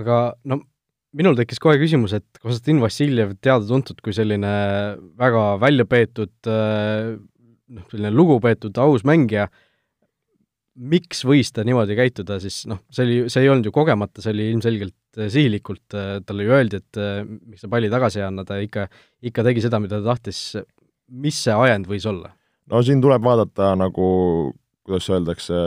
[0.00, 0.62] aga no
[1.16, 4.50] minul tekkis kohe küsimus, et Konstantin Vassiljev, teada-tuntud kui selline
[5.16, 9.48] väga välja peetud noh, selline lugupeetud aus mängija,
[10.76, 14.34] miks võis ta niimoodi käituda, siis noh, see oli, see ei olnud ju kogemata, see
[14.34, 15.96] oli ilmselgelt sihilikult,
[16.28, 17.00] talle ju öeldi, et
[17.32, 18.84] miks sa palli tagasi ei anna, ta ikka,
[19.24, 20.42] ikka tegi seda, mida ta tahtis,
[21.08, 22.35] mis see ajend võis olla?
[22.70, 24.06] No siin tuleb vaadata nagu,
[24.86, 25.64] kuidas öeldakse,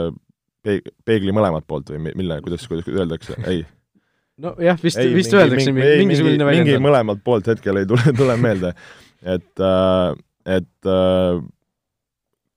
[0.64, 3.62] peeg-, peegli mõlemat poolt või mille, kuidas, kuidas öeldakse, ei
[4.44, 6.68] nojah, vist, vist mingi, öeldakse mingi, mingisugune väljend.
[6.68, 8.74] mingi mõlemalt poolt hetkel ei tule, tule meelde.
[9.22, 10.12] et, äh,
[10.58, 11.40] et äh,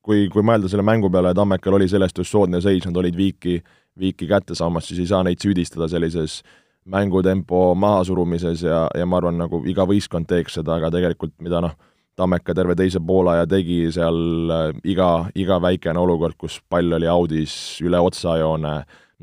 [0.04, 3.60] kui, kui mõelda selle mängu peale, Tammekal oli sellest just soodne seis, nad olid viiki,
[4.00, 6.42] viiki kätte saamas, siis ei saa neid süüdistada sellises
[6.84, 11.78] mängutempo mahasurumises ja, ja ma arvan, nagu iga võistkond teeks seda, aga tegelikult mida noh,
[12.16, 17.56] Tammeka terve teise poolaja tegi seal äh, iga, iga väikene olukord, kus pall oli audis
[17.82, 18.74] üle otsajoone,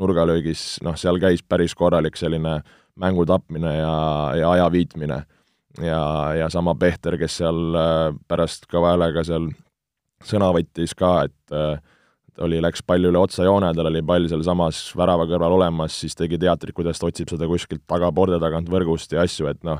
[0.01, 2.59] nurgalöögis, noh, seal käis päris korralik selline
[3.01, 3.95] mängu tapmine ja,
[4.37, 5.23] ja aja viitmine.
[5.79, 6.03] ja,
[6.35, 9.53] ja sama Pehter, kes seal äh, pärast kõva häälega seal
[10.27, 11.79] sõna võttis ka, et äh,
[12.43, 16.75] oli, läks pall üle otsajoone, tal oli pall sealsamas värava kõrval olemas, siis tegi teatrit,
[16.77, 19.79] kuidas ta otsib seda kuskilt tagaporde tagant võrgust ja asju, et noh,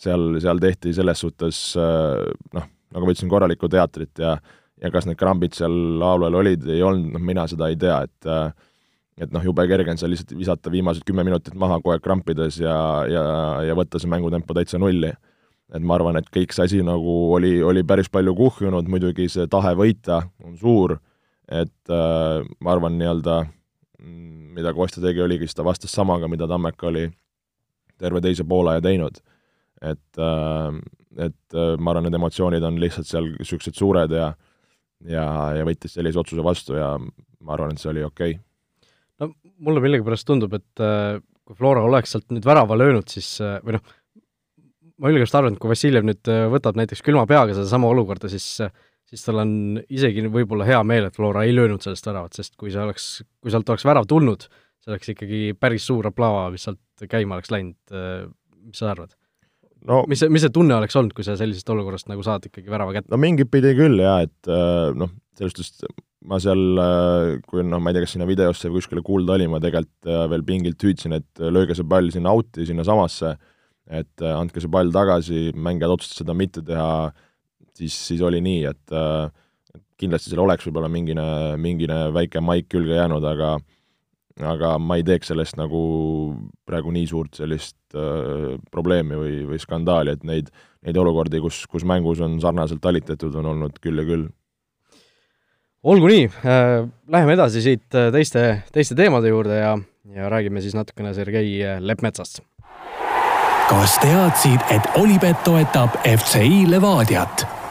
[0.00, 2.20] seal, seal tehti selles suhtes äh,
[2.56, 4.36] noh, nagu ma ütlesin, korralikku teatrit ja
[4.82, 8.30] ja kas need krambid seal laulul olid, ei olnud, noh, mina seda ei tea, et
[8.30, 8.48] äh,
[9.24, 12.58] et noh, jube kerge on seal lihtsalt visata viimased kümme minutit maha kogu aeg krampides
[12.58, 12.74] ja,
[13.06, 13.22] ja,
[13.62, 15.12] ja võtta see mängutempo täitsa nulli.
[15.74, 19.46] et ma arvan, et kõik see asi nagu oli, oli päris palju kuhjunud, muidugi see
[19.50, 20.98] tahe võita on suur,
[21.48, 23.44] et äh, ma arvan, nii-öelda
[24.54, 27.06] mida Kostja tegi, oligi, siis ta vastas samaga, mida Tammeka oli
[27.98, 29.22] terve teise poole ja teinud
[29.90, 30.78] et, äh,
[31.28, 34.32] et äh, ma arvan, need emotsioonid on lihtsalt seal niisugused suured ja
[35.04, 35.24] ja,
[35.58, 38.40] ja võttis sellise otsuse vastu ja ma arvan, et see oli okei okay..
[39.20, 39.34] no
[39.66, 43.84] mulle millegipärast tundub, et äh, kui Flora oleks sealt nüüd värava löönud, siis või noh,
[44.96, 48.46] ma millegipärast arvan, et kui Vassiljev nüüd võtab näiteks külma peaga sedasama olukorda, siis
[49.04, 49.50] siis tal on
[49.92, 53.08] isegi võib-olla hea meel, et Flora ei löönud sellest väravat, sest kui see oleks,
[53.44, 54.46] kui sealt oleks värav tulnud,
[54.80, 57.76] see oleks ikkagi päris suur aplava, mis sealt käima oleks läinud,
[58.64, 59.12] mis sa arvad?
[59.90, 62.72] No mis see, mis see tunne oleks olnud, kui sa sellisest olukorrast nagu saad ikkagi
[62.72, 63.12] värava kätte?
[63.12, 65.86] no mingit pidi küll jaa, et äh, noh, sellest just
[66.24, 69.48] ma seal, äh, kui noh, ma ei tea, kas sinna videosse või kuskile kuulda oli,
[69.50, 73.34] ma tegelikult äh, veel pingilt hüüdsin, et lööge see pall sinna out'i, sinnasamasse,
[73.92, 77.10] et andke see pall tagasi, mängijad otsustasid seda mitte teha,
[77.76, 78.94] siis, siis oli nii, et
[80.00, 81.26] kindlasti seal oleks võib-olla mingine,
[81.60, 83.58] mingine väike maik külge jäänud, aga
[84.42, 85.80] aga ma ei teeks sellest nagu
[86.66, 90.50] praegu nii suurt sellist äh, probleemi või, või skandaali, et neid,
[90.86, 94.26] neid olukordi, kus, kus mängus on sarnaselt talitatud, on olnud küll ja küll.
[95.84, 99.76] olgu nii äh,, läheme edasi siit äh, teiste, teiste teemade juurde ja,
[100.16, 102.42] ja räägime siis natukene Sergei Leppmetsast.
[103.68, 107.63] kas teadsid, et Olipet toetab FCI Levadiat?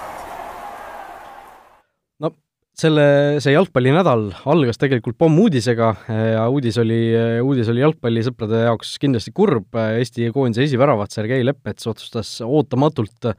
[2.78, 3.06] Selle,
[3.44, 7.02] see jalgpallinädal algas tegelikult pommuudisega ja uudis oli,
[7.44, 13.30] uudis oli jalgpallisõprade jaoks kindlasti kurb, Eesti koondise esiväravat Sergei Leppmets otsustas ootamatult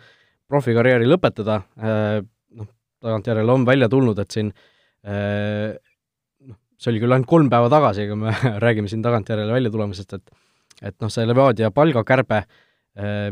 [0.50, 2.70] profikarjääri lõpetada, noh,
[3.02, 8.20] tagantjärele on välja tulnud, et siin noh, see oli küll ainult kolm päeva tagasi, aga
[8.20, 10.40] me räägime siin tagantjärele väljatulemisest, et
[10.84, 12.42] et noh, see Levadia palgakärbe,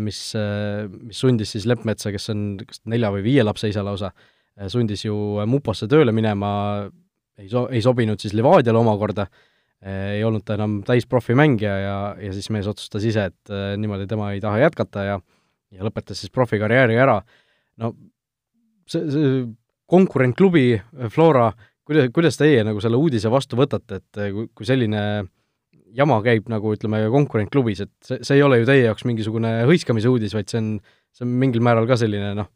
[0.02, 0.20] mis,
[1.02, 4.12] mis sundis siis Leppmetsa, kes on kas nelja või viie lapse isa lausa,
[4.72, 6.52] sundis ju äh, Muposse tööle minema,
[7.38, 9.28] ei so-, ei sobinud siis Levadiale omakorda,
[9.84, 14.32] äh, ei olnud ta enam täisprofimängija ja, ja siis mees otsustas ise, et niimoodi tema
[14.32, 15.20] ei taha jätkata ja
[15.72, 17.20] ja lõpetas siis profikarjääri ära.
[17.80, 17.92] no
[18.88, 19.34] see, see
[19.92, 20.66] konkurentklubi
[21.12, 21.50] Flora,
[21.86, 25.02] kuidas, kuidas teie nagu selle uudise vastu võtate, et kui, kui selline
[25.92, 30.08] jama käib nagu ütleme, konkurentklubis, et see, see ei ole ju teie jaoks mingisugune hõiskamise
[30.08, 30.70] uudis, vaid see on,
[31.12, 32.48] see on mingil määral ka selline noh,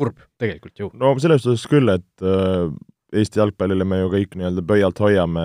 [0.00, 0.90] kurb tegelikult ju.
[0.96, 2.70] no selles suhtes küll, et äh,
[3.10, 5.42] Eesti jalgpallile me ju kõik nii-öelda pöialt hoiame,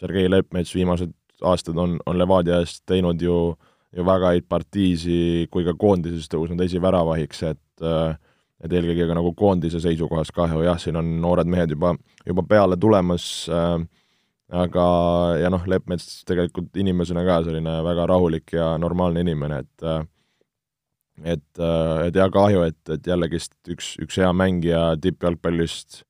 [0.00, 1.12] Sergei Leppmets viimased
[1.46, 3.36] aastad on, on Levadia eest teinud ju,
[3.94, 8.16] ju väga häid partiisi, kui ka koondises tõusnud esiväravahiks, et äh,
[8.64, 11.92] et eelkõige ka nagu koondise seisukohast kahju, jah, siin on noored mehed juba,
[12.26, 13.82] juba peale tulemas äh,,
[14.62, 14.86] aga,
[15.42, 20.00] ja noh, Leppmets tegelikult inimesena ka selline väga rahulik ja normaalne inimene, et äh,
[21.24, 26.02] et, äh, et ja kahju, et, et jällegist üks, üks hea mängija tippjalgpallist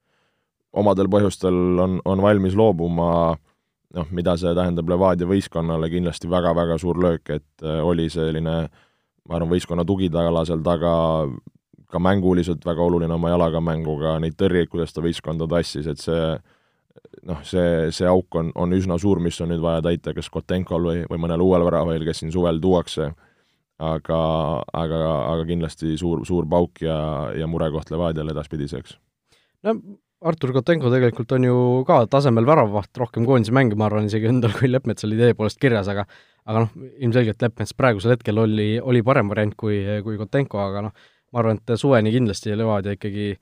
[0.77, 3.37] omadel põhjustel on, on valmis loobuma,
[3.97, 8.57] noh, mida see tähendab Levadia võistkonnale, kindlasti väga-väga suur löök, et äh, oli selline
[9.27, 10.93] ma arvan, võistkonna tugitala seal taga,
[11.91, 16.21] ka mänguliselt väga oluline oma jalaga mänguga, neid tõrjeid, kuidas ta võistkonda tassis, et see
[17.27, 20.91] noh, see, see auk on, on üsna suur, mis on nüüd vaja täita kas Kotenkol
[20.91, 23.11] või, või mõnel uuel väravahil, kes siin suvel tuuakse
[23.83, 24.21] aga,
[24.73, 25.01] aga,
[25.35, 26.97] aga kindlasti suur, suur pauk ja,
[27.37, 28.97] ja murekoht Levadiale edaspidiseks.
[29.67, 29.77] no
[30.27, 34.55] Artur Kotenko tegelikult on ju ka tasemel väravvaht, rohkem koondise mänge, ma arvan, isegi endal
[34.57, 36.07] kui Leppmets oli idee poolest kirjas, aga
[36.47, 36.73] aga noh,
[37.05, 40.97] ilmselgelt Leppmets praegusel hetkel oli, oli parem variant kui, kui Kotenko, aga noh,
[41.35, 43.35] ma arvan, et suveni kindlasti Levadia ikkagi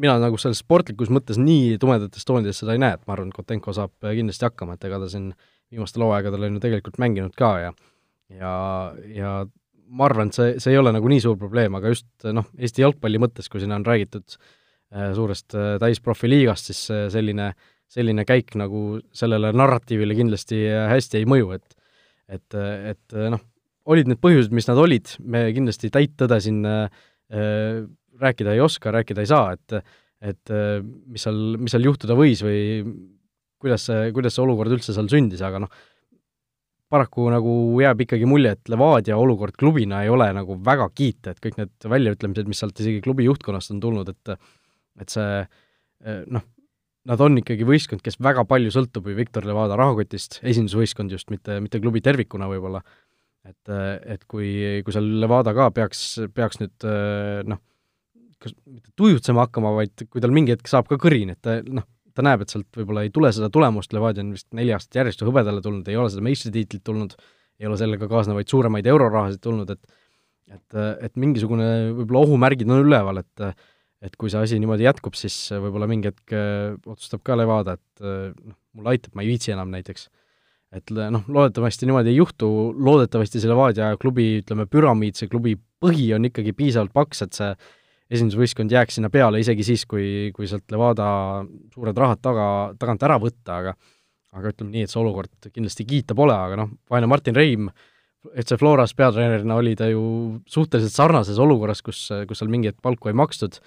[0.00, 3.36] mina nagu selles sportlikus mõttes nii tumedates toonides seda ei näe, et ma arvan, et
[3.36, 5.34] Kotenko saab kindlasti hakkama, et ega ta siin
[5.70, 7.74] viimastel hooaegadel on ju tegelikult mänginud ka ja
[8.38, 8.54] ja,
[9.10, 9.32] ja
[9.90, 12.84] ma arvan, et see, see ei ole nagu nii suur probleem, aga just noh, Eesti
[12.84, 17.50] jalgpalli mõttes, kui siin on räägitud äh, suurest äh, täisprofiliigast, siis äh, selline,
[17.90, 20.62] selline käik nagu sellele narratiivile kindlasti
[20.92, 21.76] hästi ei mõju, et
[22.30, 23.40] et, et noh,
[23.90, 27.00] olid need põhjused, mis nad olid, me kindlasti täit tõde siin äh,
[28.20, 29.80] rääkida ei oska, rääkida ei saa, et
[30.20, 30.50] et
[31.08, 32.58] mis seal, mis seal juhtuda võis või
[33.60, 35.70] kuidas see, kuidas see olukord üldse seal sündis, aga noh,
[36.90, 41.42] paraku nagu jääb ikkagi mulje, et Levadia olukord klubina ei ole nagu väga kiita, et
[41.42, 44.34] kõik need väljaütlemised, mis sealt isegi klubi juhtkonnast on tulnud, et
[45.00, 45.44] et see
[46.34, 46.42] noh,
[47.08, 51.60] nad on ikkagi võistkond, kes väga palju sõltub ju Viktor Levada rahakotist, esindusvõistkond just, mitte,
[51.62, 52.82] mitte klubi tervikuna võib-olla,
[53.48, 53.72] et,
[54.16, 54.50] et kui,
[54.84, 56.88] kui seal Levada ka peaks, peaks nüüd
[57.48, 57.62] noh,
[58.40, 62.24] kas mitte tujutsema hakkama, vaid kui tal mingi hetk saab ka kõrin, et noh, ta
[62.26, 65.62] näeb, et sealt võib-olla ei tule seda tulemust, Levadia on vist neli aastat järjest hõbedale
[65.64, 67.16] tulnud, ei ole seda meistritiitlit tulnud,
[67.60, 69.98] ei ole sellega kaasnevaid suuremaid eurorahasid tulnud, et
[70.50, 73.50] et, et mingisugune võib-olla ohumärgid on üleval, et
[74.00, 78.04] et kui see asi niimoodi jätkub, siis võib-olla mingi hetk äh, otsustab ka Levadia, et
[78.04, 80.08] äh, noh, mulle aitab, ma ei viitsi enam näiteks.
[80.72, 86.08] et noh, loodetavasti niimoodi ei juhtu, loodetavasti see Levadia klubi, ütleme, püramiid, see klubi põhi
[86.16, 87.50] on ikkagi piisavalt paks, et see
[88.10, 91.06] esindusvõistkond jääks sinna peale isegi siis, kui, kui sealt Levada
[91.74, 92.46] suured rahad taga,
[92.80, 93.76] tagant ära võtta, aga
[94.30, 97.66] aga ütleme nii, et see olukord kindlasti kiita pole, aga noh, vaene Martin Reim,
[98.30, 100.02] FC Floras peatreenerina oli ta ju
[100.50, 103.58] suhteliselt sarnases olukorras, kus, kus seal mingi hetk palku ei makstud,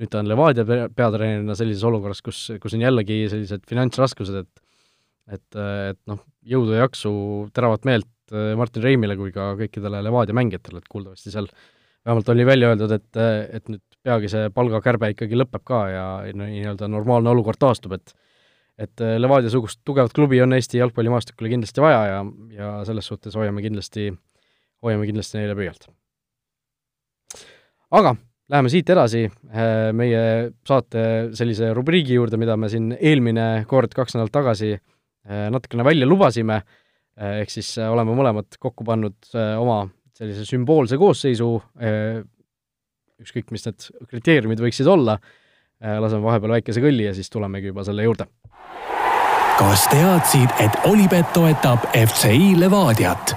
[0.00, 4.62] nüüd ta on Levadia peatreenerina sellises olukorras, kus, kus on jällegi sellised finantsraskused, et
[5.26, 7.10] et, et noh, jõudu ja jaksu,
[7.50, 11.48] teravat meelt Martin Reimile kui ka kõikidele Levadia mängijatele, et kuuldavasti seal
[12.06, 13.18] vähemalt oli välja öeldud, et,
[13.58, 18.14] et nüüd peagi see palgakärbe ikkagi lõpeb ka ja nii-öelda normaalne olukord taastub, et
[18.76, 22.18] et Levadia-sugust tugevat klubi on Eesti jalgpallimaastikule kindlasti vaja ja,
[22.52, 24.10] ja selles suhtes hoiame kindlasti,
[24.84, 25.86] hoiame kindlasti neile pöialt.
[27.96, 28.12] aga
[28.52, 30.22] läheme siit edasi äh, meie
[30.66, 31.04] saate
[31.36, 36.60] sellise rubriigi juurde, mida me siin eelmine kord, kaks nädalat tagasi äh, natukene välja lubasime,
[37.18, 39.84] äh, ehk siis oleme mõlemad kokku pannud oma
[40.16, 41.50] sellise sümboolse koosseisu,
[43.20, 45.18] ükskõik, mis need kriteeriumid võiksid olla,
[45.80, 48.28] laseme vahepeal väikese kõlli ja siis tulemegi juba selle juurde.
[49.56, 53.34] kas teadsid, et Olipet toetab FCI Levadiat?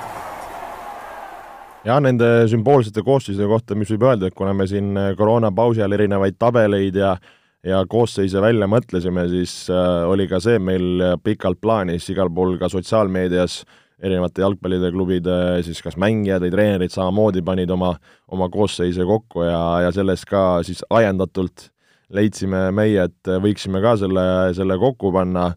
[1.88, 6.40] ja nende sümboolsete koosseisude kohta, mis võib öelda, et kuna me siin koroonapausi ajal erinevaid
[6.40, 7.18] tabeleid ja
[7.64, 12.70] ja koosseise välja mõtlesime, siis äh, oli ka see meil pikalt plaanis igal pool ka
[12.72, 17.94] sotsiaalmeedias äh, erinevate jalgpalliklubide siis kas mängijad või treenerid samamoodi panid oma,
[18.32, 21.70] oma koosseise kokku ja, ja sellest ka siis ajendatult
[22.16, 24.24] leidsime meie, et võiksime ka selle,
[24.58, 25.52] selle kokku panna,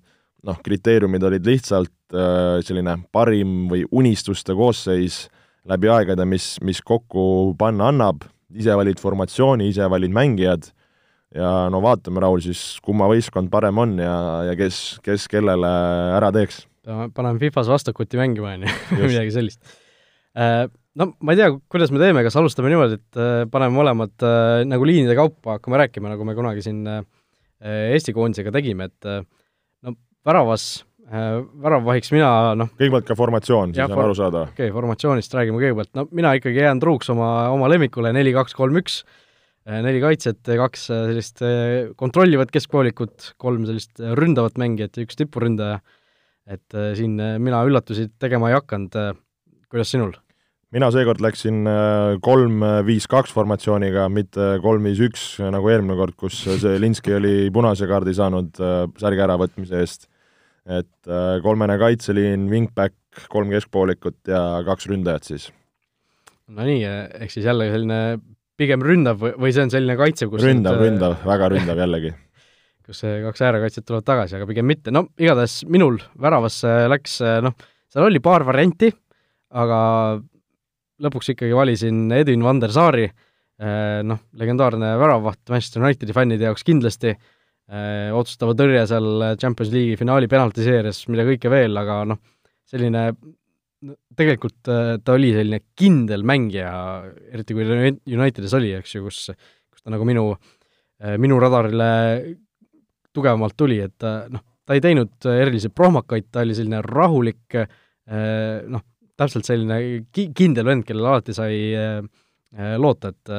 [0.44, 5.24] noh, kriteeriumid olid lihtsalt äh, selline parim või unistuste koosseis
[5.68, 10.68] läbi aegade, mis, mis kokku panna annab, ise valid formatsiooni, ise valid mängijad.
[11.32, 14.16] Ja no vaatame, Raul, siis kumma võistkond parem on ja,
[14.50, 15.70] ja kes, kes kellele
[16.18, 19.74] ära teeks paneme Fifas vastakuti mängima, on ju, või midagi sellist.
[20.32, 20.64] Äh,
[20.98, 24.62] no ma ei tea, kuidas me teeme, kas alustame niimoodi, et äh, paneme mõlemad äh,
[24.68, 26.86] nagu liinide kaupa hakkame rääkima, nagu me kunagi siin
[27.62, 29.92] Eesti koondisega tegime, et no
[30.26, 30.80] väravas,
[31.62, 32.72] väravvahiks mina noh.
[32.74, 34.40] Kõigepealt ka formatsioon, siis on for aru saada.
[34.48, 38.56] okei okay,, formatsioonist räägime kõigepealt, no mina ikkagi jään truuks oma, oma lemmikule neli, kaks,
[38.58, 39.04] kolm, üks,
[39.70, 41.44] neli kaitset, kaks sellist
[42.02, 45.78] kontrollivat keskpoolikut, kolm sellist ründavat mängijat ja üks tipuründaja,
[46.50, 48.98] et siin mina üllatusi tegema ei hakanud,
[49.70, 50.14] kuidas sinul?
[50.72, 51.66] mina seekord läksin
[52.24, 58.56] kolm-viis-kaks formatsiooniga, mitte kolm-viis-üks nagu eelmine kord, kus see Linski oli punase kaardi saanud
[59.00, 60.08] särgi äravõtmise eest.
[60.64, 61.12] et
[61.44, 62.94] kolmene kaitseliin, wingback,
[63.28, 65.50] kolm keskpoolikut ja kaks ründajat siis.
[66.48, 66.86] no nii,
[67.20, 68.00] ehk siis jälle selline
[68.56, 72.14] pigem ründav või, see on selline kaitsev, kus ründav, ründav, väga ründav jällegi
[72.86, 77.54] kus kaks äärekaitset tulevad tagasi, aga pigem mitte, no igatahes minul väravasse läks noh,
[77.92, 78.90] seal oli paar varianti,
[79.58, 79.78] aga
[81.02, 83.06] lõpuks ikkagi valisin Edwin van der Saari,
[84.08, 87.12] noh, legendaarne väravavaht Manchester Unitedi fännide jaoks kindlasti,
[88.16, 92.20] otsustava tõrje seal Champions League'i finaali penaltiseerias, mida kõike veel, aga noh,
[92.68, 93.06] selline
[94.16, 96.72] tegelikult ta oli selline kindel mängija,
[97.34, 99.24] eriti kui Unitedis oli, eks ju, kus,
[99.72, 100.26] kus ta nagu minu,
[101.22, 101.88] minu radarile
[103.14, 108.84] tugevamalt tuli, et noh, ta ei teinud erilisi prohmakaid, ta oli selline rahulik, äh, noh,
[109.18, 111.58] täpselt selline ki-, kindel vend, kellele alati sai
[112.80, 113.30] loota, et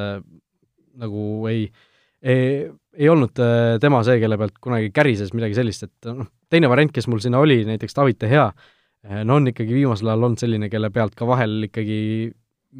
[0.98, 1.66] nagu ei,
[2.26, 2.64] ei,
[2.98, 3.38] ei olnud
[3.82, 7.42] tema see, kelle pealt kunagi kärises midagi sellist, et noh, teine variant, kes mul sinna
[7.42, 8.48] oli, näiteks David De Gea,
[9.04, 11.98] Eh, no on ikkagi viimasel ajal olnud selline, kelle pealt ka vahel ikkagi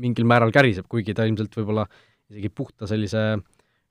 [0.01, 1.85] mingil määral käriseb, kuigi ta ilmselt võib-olla
[2.33, 3.35] isegi puhta sellise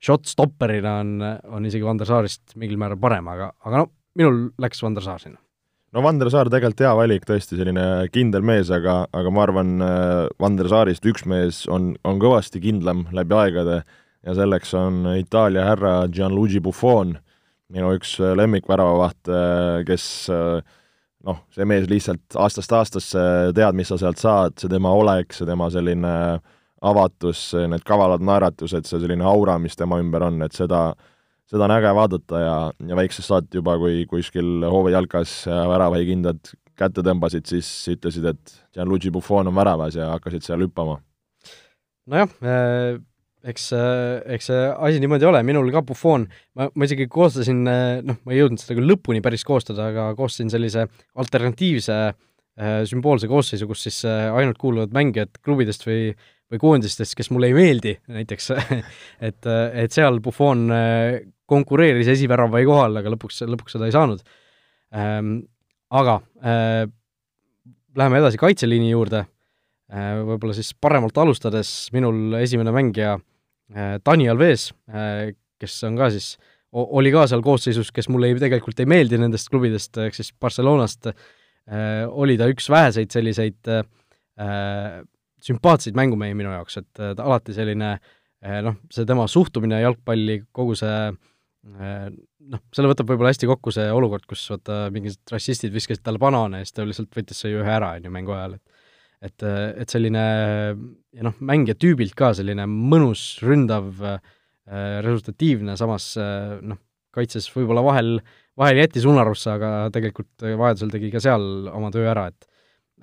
[0.04, 1.16] shot-stopperina on,
[1.56, 3.88] on isegi Vander Saarist mingil määral parem, aga, aga no
[4.18, 5.40] minul läks Vander Saar sinna.
[5.94, 10.28] no Vander Saar tegelikult hea valik, tõesti selline kindel mees, aga, aga ma arvan, äh,
[10.40, 13.82] Vander Saarist üks mees on, on kõvasti kindlam läbi aegade
[14.24, 17.18] ja selleks on Itaalia härra Gianluigi Buffon,
[17.72, 19.32] minu üks lemmikväravavaht,
[19.88, 20.60] kes äh,
[21.24, 23.24] noh, see mees lihtsalt aastast aastasse
[23.56, 26.14] tead, mis sa sealt saad, see tema olek, see tema selline
[26.84, 30.86] avatus, need kavalad naeratused, see selline aura, mis tema ümber on, et seda,
[31.50, 32.58] seda on äge vaadata ja,
[32.90, 39.50] ja väiksest saati juba, kui kuskil hoovijalkas väravahikindad kätte tõmbasid, siis ütlesid, et Gianluigi Buffon
[39.50, 40.98] on väravas ja hakkasid seal hüppama.
[42.10, 43.02] nojah äh,,
[43.44, 43.68] eks,
[44.36, 46.26] eks see asi niimoodi ole, minul ka Buffon,
[46.58, 50.52] ma, ma isegi koostasin, noh, ma ei jõudnud seda küll lõpuni päris koostada, aga koostasin
[50.52, 50.86] sellise
[51.20, 56.14] alternatiivse äh, sümboolse koosseisu, kus siis äh, ainult kuuluvad mängijad klubidest või
[56.52, 58.50] või koondistest, kes mulle ei meeldi näiteks
[59.28, 64.24] et, et seal Buffon äh, konkureeris esiväravahi kohal, aga lõpuks, lõpuks seda ei saanud
[64.94, 65.42] ähm,.
[65.94, 66.88] Aga äh,
[67.94, 73.22] läheme edasi kaitseliini juurde äh,, võib-olla siis paremalt alustades, minul esimene mängija äh,
[73.72, 76.34] Äh, Dani Alves, äh, kes on ka siis,
[76.74, 81.08] oli ka seal koosseisus, kes mulle ei, tegelikult ei meeldi nendest klubidest, ehk siis Barcelonast,
[81.08, 85.00] äh, oli ta üks väheseid selliseid äh,
[85.44, 87.94] sümpaatseid mängumehi minu jaoks, et ta alati selline
[88.64, 90.98] noh, see tema suhtumine jalgpalli, kogu see
[91.64, 96.60] noh, selle võtab võib-olla hästi kokku see olukord, kus vaata, mingid rassistid viskasid talle banaane
[96.60, 98.80] ja siis ta lihtsalt võttis selle ühe ära, on ju, mängu ajal, et
[99.24, 99.44] et,
[99.80, 104.18] et selline ja noh, mängija tüübilt ka selline mõnus, ründav, äh,
[105.04, 106.80] resultatiivne, samas noh,
[107.14, 108.18] kaitses võib-olla vahel,
[108.58, 112.48] vahel jättis unarusse, aga tegelikult vajadusel tegi ka seal oma töö ära, et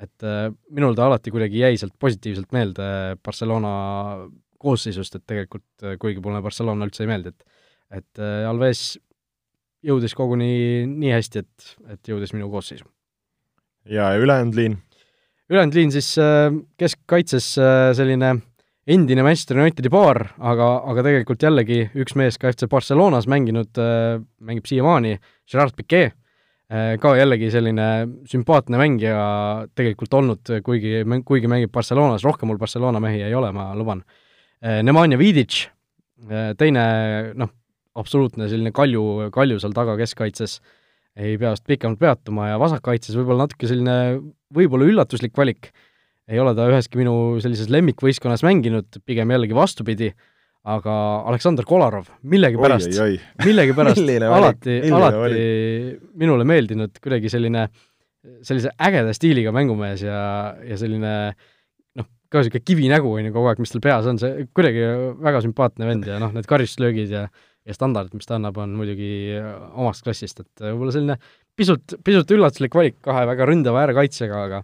[0.01, 2.85] et äh, minul ta alati kuidagi jäi sealt positiivselt meelde
[3.23, 3.73] Barcelona
[4.61, 7.47] koosseisust, et tegelikult kuigi mulle Barcelona üldse ei meeldi, et
[7.91, 8.93] et Alves
[9.83, 12.85] jõudis koguni nii hästi, et, et jõudis minu koosseisu.
[13.89, 14.77] ja ülejäänud liin?
[15.49, 18.35] ülejäänud liin siis äh, keskkaitses äh, selline
[18.87, 24.21] endine Manchester Unitedi paar, aga, aga tegelikult jällegi üks mees ka FC Barcelonas mänginud, äh,
[24.39, 25.17] mängib siiamaani,
[25.51, 26.15] Gerard Piquet,
[26.71, 27.85] ka jällegi selline
[28.31, 29.21] sümpaatne mängija
[29.75, 34.05] tegelikult olnud, kuigi, kuigi mängib Barcelonas, rohkem mul Barcelona mehi ei ole, ma luban.
[34.61, 35.65] Nemanja Vidic,
[36.57, 36.85] teine
[37.35, 37.51] noh,
[37.99, 40.59] absoluutne selline kalju, kalju seal taga keskkaitses,
[41.19, 43.95] ei pea vast pikemalt peatuma ja vasakkaitses võib-olla natuke selline
[44.55, 45.73] võib-olla üllatuslik valik,
[46.31, 50.13] ei ole ta üheski minu sellises lemmikvõistkonnas mänginud, pigem jällegi vastupidi,
[50.61, 50.95] aga
[51.31, 52.93] Aleksandr Kolarov, millegipärast,
[53.47, 56.03] millegipärast alati, alati valik.
[56.21, 57.65] minule meeldinud kuidagi selline,
[58.45, 60.19] sellise ägeda stiiliga mängumees ja,
[60.61, 61.13] ja selline
[61.97, 64.85] noh, ka niisugune kivinägu on ju kogu aeg, mis tal peas on, see kuidagi
[65.23, 67.29] väga sümpaatne vend ja noh, need karistuslöögid ja
[67.61, 69.37] ja standardid, mis ta annab, on muidugi
[69.77, 71.17] omast klassist, et võib-olla selline
[71.57, 74.61] pisut, pisut üllatuslik valik kahe väga ründava äärekaitsega, aga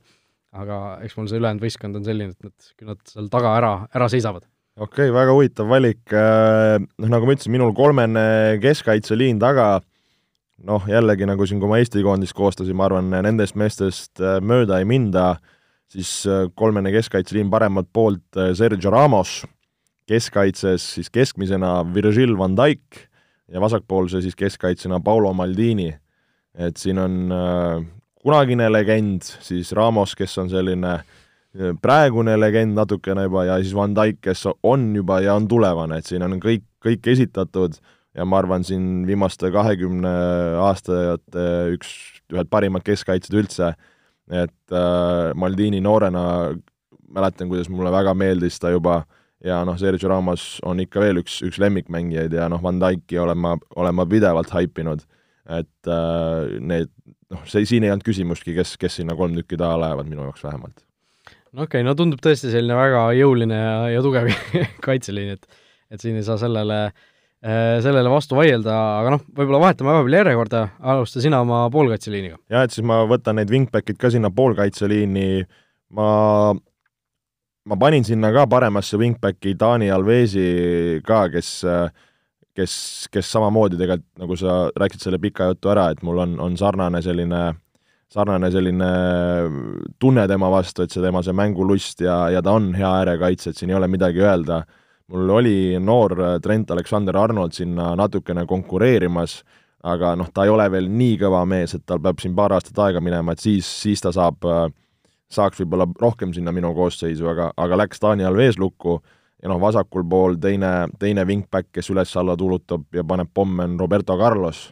[0.57, 3.71] aga eks mul see ülejäänud võistkond on selline, et nad, küll nad seal taga ära,
[3.93, 4.47] ära seisavad.
[4.77, 9.81] Okei okay,, väga huvitav valik, äh, noh nagu ma ütlesin, minul kolmene keskkaitseliin taga,
[10.67, 14.79] noh jällegi nagu siin, kui ma Eesti koondist koostasin, ma arvan, nendest meestest äh, mööda
[14.81, 15.35] ei minda,
[15.91, 19.41] siis äh, kolmene keskkaitseliin paremalt poolt Sergio Ramos,
[20.07, 23.07] keskkaitses siis keskmisena Virgil van Dijk
[23.51, 25.93] ja vasakpoolse siis keskkaitsjana Paulo Maldini.
[26.57, 27.31] et siin on
[28.23, 31.15] kunagine legend, siis Ramos, kes on selline äh,
[31.81, 36.09] praegune legend natukene juba ja siis Van Dijk, kes on juba ja on tulevane, et
[36.09, 37.77] siin on kõik, kõik esitatud
[38.17, 40.13] ja ma arvan, siin viimaste kahekümne
[40.63, 41.45] aastate
[41.75, 41.93] üks,
[42.33, 43.73] ühed parimad keskkaitsjad üldse,
[44.27, 46.23] et äh, Maldini noorena
[47.13, 49.03] mäletan, kuidas mulle väga meeldis ta juba
[49.43, 53.39] ja noh, Sergio Ramos on ikka veel üks, üks lemmikmängijaid ja noh, Van Dyke'i olen
[53.41, 55.05] ma, olen ma pidevalt haipinud,
[55.59, 56.91] et äh, need
[57.33, 60.45] noh, see, siin ei olnud küsimustki, kes, kes sinna kolm tükki taha lähevad, minu jaoks
[60.47, 60.86] vähemalt.
[61.53, 64.31] No okei okay,, no tundub tõesti selline väga jõuline ja, ja tugev
[64.87, 69.93] kaitseliin, et et siin ei saa sellele äh, sellele vastu vaielda, aga noh, võib-olla vahetame
[69.93, 72.41] vahepeal järjekorda, alusta sina oma poolkaitseliiniga.
[72.51, 75.45] jah, et siis ma võtan need wingback'id ka sinna poolkaitseliini,
[75.95, 76.09] ma
[77.67, 81.53] ma panin sinna ka paremasse wingbacki Taani Alvesi ka, kes
[82.57, 82.73] kes,
[83.13, 87.01] kes samamoodi tegelikult, nagu sa rääkisid selle pika jutu ära, et mul on, on sarnane
[87.05, 87.41] selline,
[88.13, 88.89] sarnane selline
[89.99, 93.59] tunne tema vastu, et see tema see mängulust ja, ja ta on hea äärekaitse, et
[93.59, 94.63] siin ei ole midagi öelda.
[95.07, 99.43] mul oli noor Trent Alexander-Arnold sinna natukene konkureerimas,
[99.83, 102.79] aga noh, ta ei ole veel nii kõva mees, et tal peab siin paar aastat
[102.83, 104.65] aega minema, et siis, siis ta saab äh,
[105.31, 108.97] saaks võib-olla rohkem sinna minu koosseisu, aga, aga läks Taani Alves lukku
[109.43, 114.17] ja noh, vasakul pool teine, teine wingback, kes üles-alla tuulutab ja paneb pomme, on Roberto
[114.19, 114.67] Carlos,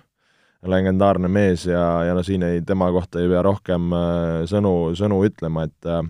[0.70, 5.22] legendaarne mees ja, ja no siin ei, tema kohta ei pea rohkem äh, sõnu, sõnu
[5.28, 6.02] ütlema, et äh,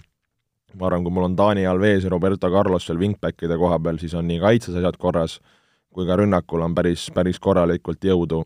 [0.75, 4.15] ma arvan, kui mul on Taani Alves ja Roberto Carlos seal wingbackide koha peal, siis
[4.17, 5.39] on nii kaitses asjad korras,
[5.95, 8.43] kui ka rünnakul on päris, päris korralikult jõudu.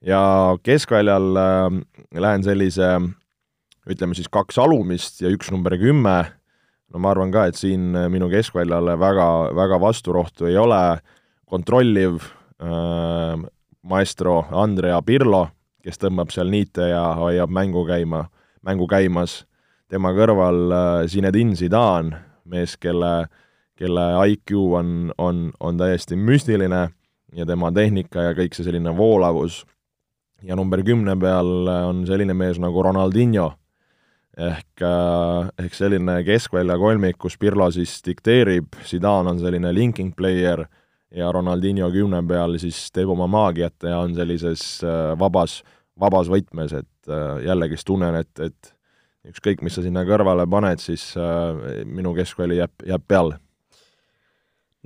[0.00, 1.80] ja keskväljal äh,
[2.16, 2.98] lähen sellise
[3.90, 6.18] ütleme siis kaks alumist ja üks number kümme,
[6.90, 11.00] no ma arvan ka, et siin minu keskväljale väga, väga vasturohtu ei ole,
[11.50, 12.20] kontrolliv
[12.62, 13.48] äh,
[13.82, 15.48] maestro Andrea Pirlo,
[15.84, 18.26] kes tõmbab seal niite ja hoiab mängu käima,
[18.66, 19.44] mängu käimas,
[19.88, 23.28] tema kõrval äh, Zinedine Zidane, mees, kelle,
[23.78, 26.88] kelle IQ on, on, on täiesti müstiline
[27.36, 29.64] ja tema tehnika ja kõik see selline voolavus.
[30.42, 33.52] ja number kümne peal on selline mees nagu Ronaldinho.
[34.40, 40.64] Ehk, äh, ehk selline keskvälja kolmik, kus Pirlo siis dikteerib, Zidane on selline linking player
[41.16, 45.60] ja Ronaldinho kümne peal siis teeb oma maagiat ja on sellises äh, vabas,
[46.00, 48.74] vabas võtmes, et äh, jällegi siis tunnen, et, et
[49.30, 51.10] ükskõik, mis sa sinna kõrvale paned, siis
[51.84, 53.36] minu keskväli jääb, jääb peale.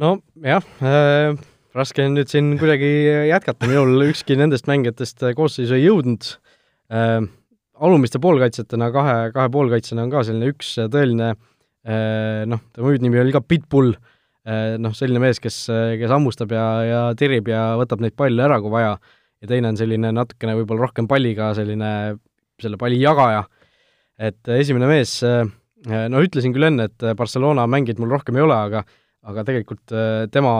[0.02, 1.36] no jah äh,,
[1.74, 2.90] raske on nüüd siin kuidagi
[3.30, 6.34] jätkata, minul ükski nendest mängijatest koosseisu ei jõudnud.
[6.90, 7.22] Äh,,
[7.82, 13.34] alumiste poolkaitsjatena, kahe, kahe poolkaitsjana on ka selline üks tõeline eh, noh, tema hüüdnimi oli
[13.34, 14.13] ka Pitbull, eh,
[14.44, 15.56] noh, selline mees, kes,
[16.00, 18.98] kes hammustab ja, ja tirib ja võtab neid palle ära, kui vaja,
[19.40, 21.90] ja teine on selline natukene võib-olla rohkem palliga selline,
[22.60, 23.46] selle palli jagaja.
[24.20, 25.48] et esimene mees, eh,
[26.12, 28.84] no ütlesin küll enne, et Barcelona mängijat mul rohkem ei ole, aga
[29.24, 29.92] aga tegelikult
[30.28, 30.52] tema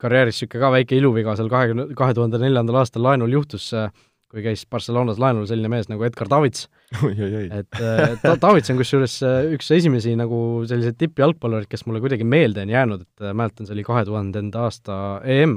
[0.00, 3.90] karjääris niisugune ka väike iluviga seal kahekümne, kahe tuhande neljandal aastal laenul juhtus äh,
[4.30, 6.68] kui käis Barcelonas laenul selline mees nagu Edgar Davids.
[6.94, 10.38] et äh, ta-, Davids on kusjuures äh, üks esimesi nagu
[10.70, 14.66] selliseid tippjalgpallureid, kes mulle kuidagi meelde on jäänud, et äh, mäletan, see oli kahe tuhandenda
[14.68, 15.56] aasta EM,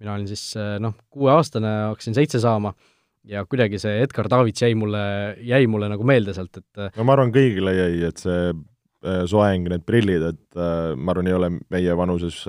[0.00, 2.72] mina olin siis noh, kuueaastane, hakkasin seitse saama
[3.28, 5.02] ja kuidagi see Edgar Davids jäi mulle,
[5.44, 8.52] jäi mulle nagu meelde sealt, et no ma arvan, kõigile jäi, et see
[9.30, 10.62] soeng, need prillid, et
[10.96, 12.40] ma arvan, ei ole meie vanuses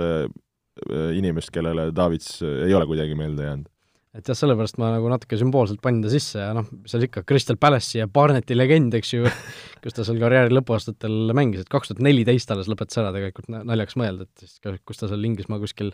[1.18, 3.68] inimest, kellele Davids ei ole kuidagi meelde jäänud
[4.18, 7.60] et jah, sellepärast ma nagu natuke sümboolselt panin ta sisse ja noh, seal ikka Crystal
[7.62, 9.30] Palace'i ja Barnetti legend, eks ju,
[9.84, 13.99] kus ta seal karjääri lõpuaastatel mängis, et kaks tuhat neliteist alles lõpetas ära tegelikult, naljakas
[14.01, 15.93] mõelda, et siis kus ta seal Inglismaa kuskil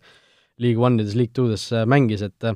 [0.63, 2.55] League One'ides, League Two'des äh, mängis, et äh,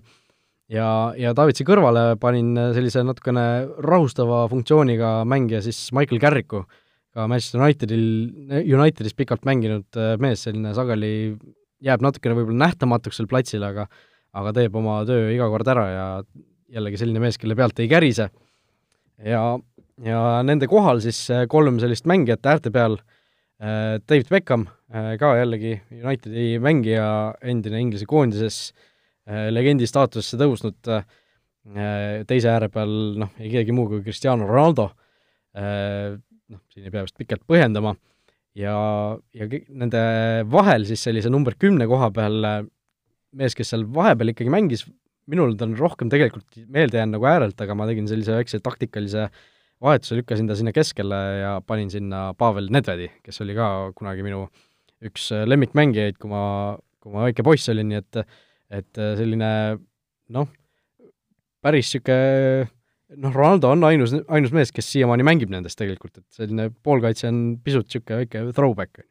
[0.71, 0.87] ja,
[1.19, 3.45] ja Davidsi kõrvale panin äh, sellise natukene
[3.83, 6.63] rahustava funktsiooniga mängija siis Michael Carricku,
[7.11, 8.05] ka Manchester Unitedil,
[8.63, 11.11] Unitedis pikalt mänginud mees, selline sageli
[11.83, 13.87] jääb natukene võib-olla nähtamatuks seal platsil, aga
[14.37, 16.05] aga teeb oma töö iga kord ära ja
[16.69, 18.29] jällegi selline mees, kelle pealt ei kärise.
[19.25, 19.43] ja,
[20.05, 22.99] ja nende kohal siis äh, kolm sellist mängijat äärte peal,
[23.61, 27.09] äh, David Beckham, äh, ka jällegi Unitedi mängija,
[27.41, 28.69] endine Inglise koondises,
[29.29, 30.87] legendi staatusesse tõusnud,
[32.25, 34.87] teise ääre peal noh, ei keegi muu kui Cristiano Ronaldo,
[35.53, 37.91] noh, siin ei pea vist pikalt põhjendama,
[38.57, 38.73] ja,
[39.37, 40.01] ja nende
[40.49, 42.49] vahel siis sellise number kümne koha peal
[43.37, 44.85] mees, kes seal vahepeal ikkagi mängis,
[45.29, 49.27] minul ta on rohkem tegelikult meelde jäänud nagu äärelt, aga ma tegin sellise väikse taktikalise
[49.83, 53.67] vahetuse, lükkasin ta sinna keskele ja panin sinna Pavel Nedvedi, kes oli ka
[53.97, 54.47] kunagi minu
[55.05, 56.41] üks lemmikmängijaid, kui ma,
[56.99, 58.23] kui ma väike poiss olin, nii et
[58.79, 59.51] et selline
[60.35, 60.49] noh,
[61.65, 62.67] päris niisugune
[63.17, 67.39] noh, Ronaldo on ainus, ainus mees, kes siiamaani mängib nendest tegelikult, et selline poolkaitse on
[67.63, 69.01] pisut niisugune väike throwback.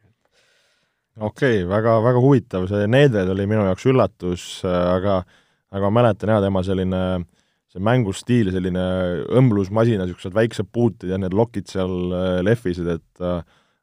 [1.18, 5.22] Okei okay,, väga, väga huvitav, see Nedved oli minu jaoks üllatus, aga
[5.68, 7.02] aga ma mäletan jah, tema selline
[7.68, 8.84] see mängustiil, selline
[9.36, 13.42] õmblusmasina, niisugused väiksed puutid ja need lokid seal äh, lehvisid, et äh,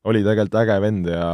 [0.10, 1.32] oli tegelikult äge vend ja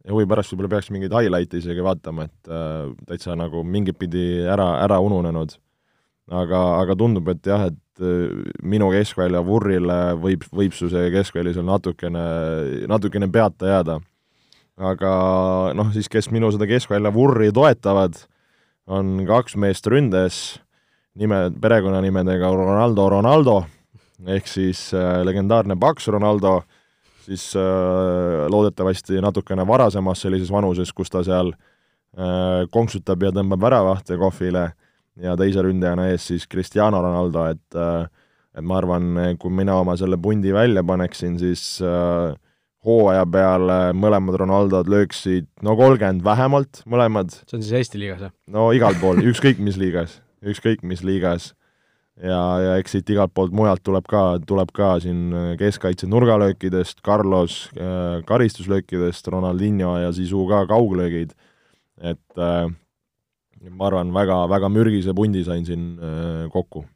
[0.00, 4.46] ja huvi pärast võib-olla peaks mingeid highlight'e isegi vaatama, et äh, täitsa nagu mingit pidi
[4.48, 5.58] ära, ära ununenud.
[6.30, 8.30] aga, aga tundub, et jah, et äh,
[8.62, 12.24] minu keskvälja vurrile võib, võib su see keskväli seal natukene,
[12.88, 13.98] natukene peata jääda.
[14.80, 15.12] Aga
[15.76, 18.16] noh, siis kes minu seda keskvälja vurri toetavad,
[18.90, 20.58] on kaks meest ründes,
[21.20, 23.56] nime, perekonnanimedega Ronaldo Ronaldo,
[24.26, 26.60] ehk siis äh, legendaarne paks Ronaldo,
[27.26, 34.18] siis äh, loodetavasti natukene varasemas sellises vanuses, kus ta seal äh, konksutab ja tõmbab väravahte
[34.20, 34.70] kohvile
[35.20, 38.08] ja teise ründajana ees siis Cristiano Ronaldo, et äh,
[38.50, 42.32] et ma arvan, kui mina oma selle pundi välja paneksin, siis äh,
[42.86, 47.32] hooaja peale mõlemad Ronaldod lööksid no kolmkümmend vähemalt, mõlemad.
[47.44, 48.34] see on siis Eesti liigas, jah?
[48.48, 51.52] no igal pool, ükskõik mis liigas, ükskõik mis liigas.
[52.20, 57.62] ja, ja eks siit igalt poolt mujalt tuleb ka, tuleb ka siin keskkaitse nurgalöökidest, Carlos
[57.76, 61.36] äh, karistuslöökidest, Ronaldinho ja Sisu ka kauglöögid,
[62.00, 62.70] et äh,
[63.68, 66.86] ma arvan, väga, väga mürgise pundi sain siin äh, kokku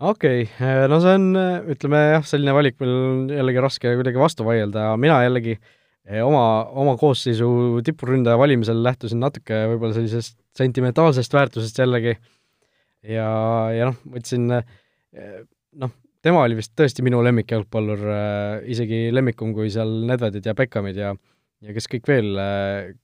[0.00, 1.28] okei okay., no see on,
[1.74, 6.44] ütleme jah, selline valik, millel on jällegi raske kuidagi vastu vaielda, mina jällegi eh, oma,
[6.82, 13.28] oma koosseisu tipuründaja valimisel lähtusin natuke võib-olla sellisest sentimentaalsest väärtusest jällegi ja,
[13.74, 15.42] ja noh, võtsin eh,
[15.80, 20.98] noh, tema oli vist tõesti minu lemmikjalgpallur, eh, isegi lemmikum kui seal Nedvedid ja Beckhamid
[20.98, 21.14] ja
[21.62, 22.32] ja kes kõik veel,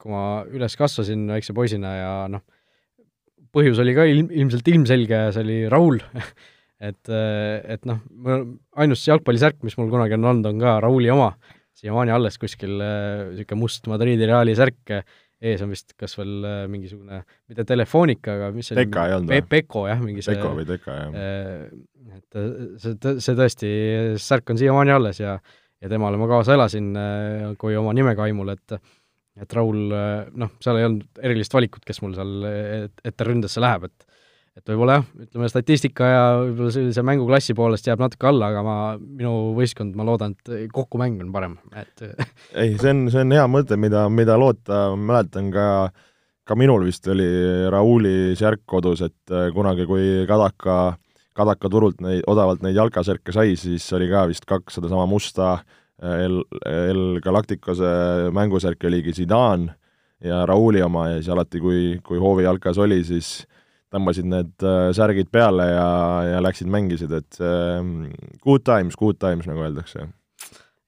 [0.03, 2.43] kui ma üles kasvasin väikse poisina ja noh,
[3.55, 6.01] põhjus oli ka ilm, ilmselt ilmselge, see oli Raul
[6.81, 8.03] et, et noh,
[8.79, 11.33] ainus jalgpallisärk, mis mul kunagi on olnud, on ka Rauli oma,
[11.79, 14.95] siiamaani alles kuskil niisugune must Madridi Reali särk,
[15.39, 17.21] ees on vist kas veel mingisugune,
[17.51, 19.45] mitte Telefonica, aga mis see Pekka ei olnud või?
[19.53, 21.17] Peko jah, mingi see Peko või Teka, jah.
[22.19, 22.39] Et
[22.83, 23.73] see, see tõesti,
[24.23, 25.39] särk on siiamaani alles ja
[25.79, 26.89] ja temale ma kaasa elasin
[27.61, 28.79] kui oma nimega aimul, et
[29.39, 29.93] et Raul,
[30.35, 32.49] noh, seal ei olnud erilist valikut, kes mul seal
[33.07, 34.18] ette ründesse läheb, et
[34.59, 38.77] et võib-olla jah, ütleme statistika ja võib-olla sellise mänguklassi poolest jääb natuke alla, aga ma,
[38.99, 42.05] minu võistkond, ma loodan, et kokkumäng on parem, et
[42.61, 45.69] ei, see on, see on hea mõte, mida, mida loota, mäletan ka
[46.49, 47.29] ka minul vist oli
[47.69, 50.97] Rauli särk kodus, et äh, kunagi, kui Kadaka,
[51.37, 56.25] Kadaka turult neid, odavalt neid jalkasärke sai, siis oli ka vist kaks sedasama musta äh,
[56.25, 59.75] El, El Galacticose mängusärki oligi Zidane
[60.25, 61.11] ja Rauli oma.
[61.11, 63.58] Ja siis alati, kui, kui hoovijalkas oli, siis äh,
[63.95, 65.89] tõmbasid need äh, särgid peale ja,
[66.35, 67.81] ja läksid mängisid, et äh,
[68.45, 70.09] good times, good times, nagu öeldakse.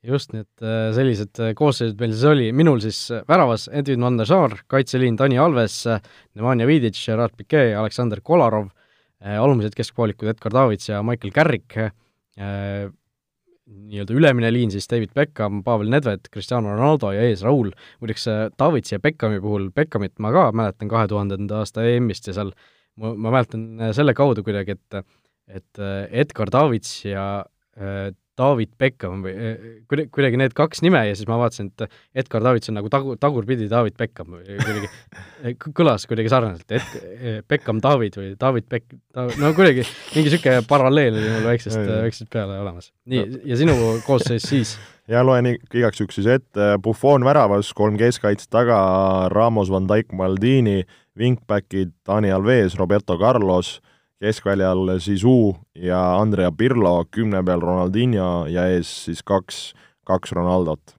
[0.05, 4.20] just, nii et äh, sellised äh, koosseisud meil siis oli, minul siis väravas Edwin van
[4.20, 5.82] der Saar, kaitseliin Dani Alves,
[6.36, 8.70] Nemanja Vidic, Gerard Piquet, Aleksander Kolarov,
[9.20, 11.74] alumised keskpoolikud Edgar Davids ja Michael Carrick,
[13.70, 17.68] nii-öelda ülemine liin siis David Beckham, Pavel Nedved, Cristiano Ronaldo ja ees Raul,
[18.01, 18.24] muideks
[18.59, 22.55] Davidsi ja Beckhami puhul, Beckhamit ma ka mäletan kahe tuhandenda aasta EM-ist ja seal
[22.97, 25.05] ma, ma mäletan äh, selle kaudu kuidagi, et
[25.51, 27.45] et äh, Edgar Davids ja
[27.76, 29.35] äh, David Beckham või
[29.91, 33.16] kuidagi, kuidagi need kaks nime ja siis ma vaatasin, et Edgar Davids on nagu tagu,
[33.20, 39.53] tagurpidi David Beckham või kuidagi kõlas kuidagi sarnaselt, et Beckham David või David Beck-, no
[39.57, 42.93] kuidagi mingi niisugune paralleel oli mul väiksest, väiksest peale olemas.
[43.11, 43.76] nii, ja sinu
[44.07, 44.76] koosseis siis?
[45.12, 48.81] ja loen igaks juhuks siis ette, Buffon väravas, kolm keskkaitset taga,
[49.33, 50.85] Ramos, Van Dijk, Maldini,
[51.18, 53.78] wingbackid Dani Alves, Roberto Carlos,
[54.21, 59.71] keskväljal Zizou ja Andrea Pirlo, kümne peal Ronaldinho ja ees siis kaks,
[60.09, 60.97] kaks Ronaldot.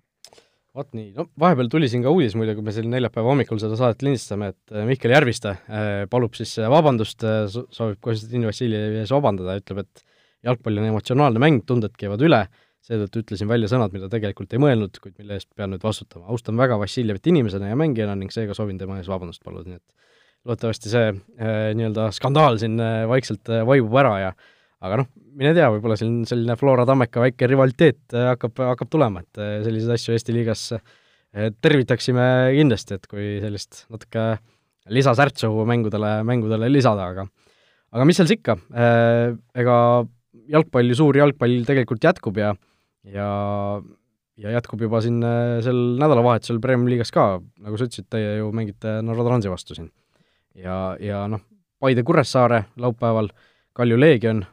[0.75, 3.75] vot nii, no vahepeal tuli siin ka uudis muide, kui me seal neljapäeva hommikul seda
[3.75, 9.11] saadet lindistame, et äh, Mihkel Järviste äh, palub siis äh, vabandust, soovib Konstantin Vassiljevi ees
[9.11, 10.05] vabandada, ütleb, et
[10.47, 12.45] jalgpall on emotsionaalne mäng, tunded käivad üle,
[12.87, 16.31] seetõttu ütlesin välja sõnad, mida tegelikult ei mõelnud, kuid mille eest pean nüüd vastutama.
[16.31, 20.10] austan väga Vassiljevit inimesena ja mängijana ning seega soovin tema ees vabandust paluda, nii et
[20.47, 24.31] loodetavasti see äh, nii-öelda skandaal siin äh, vaikselt äh, vaibub ära ja
[24.81, 29.41] aga noh, mine tea, võib-olla siin selline Flora Tammeka väike rivaliteet hakkab, hakkab tulema, et
[29.67, 30.63] selliseid asju Eesti liigas
[31.61, 32.23] tervitaksime
[32.55, 34.25] kindlasti, et kui sellist natuke
[34.91, 37.27] lisasärtsu mängudele, mängudele lisada, aga
[37.93, 38.57] aga mis seal siis ikka,
[39.61, 39.77] ega
[40.57, 42.55] jalgpall ju, suur jalgpall tegelikult jätkub ja
[43.05, 43.29] ja
[44.41, 45.21] ja jätkub juba siin
[45.61, 49.93] sel nädalavahetusel Premiumi liigas ka, nagu sa ütlesid, teie ju mängite Norra Transi vastu siin.
[50.55, 51.41] Ja, ja noh,
[51.81, 53.31] Paide Kuressaare laupäeval,
[53.73, 54.43] Kalju Leegion,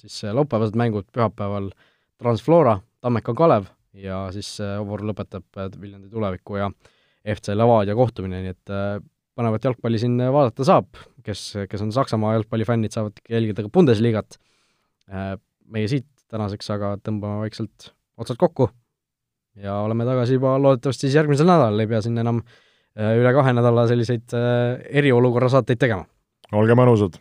[0.00, 1.70] siis laupäevased mängud, pühapäeval
[2.20, 4.54] Transflora, Tammeka Kalev ja siis
[4.86, 6.70] voor lõpetab Viljandi tuleviku ja
[7.34, 8.72] FC Levadia kohtumine, nii et
[9.36, 10.88] põnevat jalgpalli siin vaadata saab,
[11.26, 14.38] kes, kes on Saksamaa jalgpallifännid, saavad jälgida ka Bundesliga't.
[15.70, 18.70] meie siit tänaseks aga tõmbame vaikselt otsad kokku
[19.58, 22.58] ja oleme tagasi juba loodetavasti siis järgmisel nädalal, ei pea siin enam äh,
[22.98, 26.04] üle kahe nädala selliseid äh, eriolukorra saateid tegema.
[26.52, 27.20] olge mõnusad!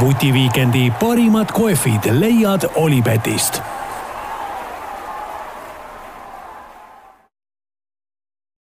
[0.00, 3.62] vutiviikendi parimad kohvid leiad Olipetist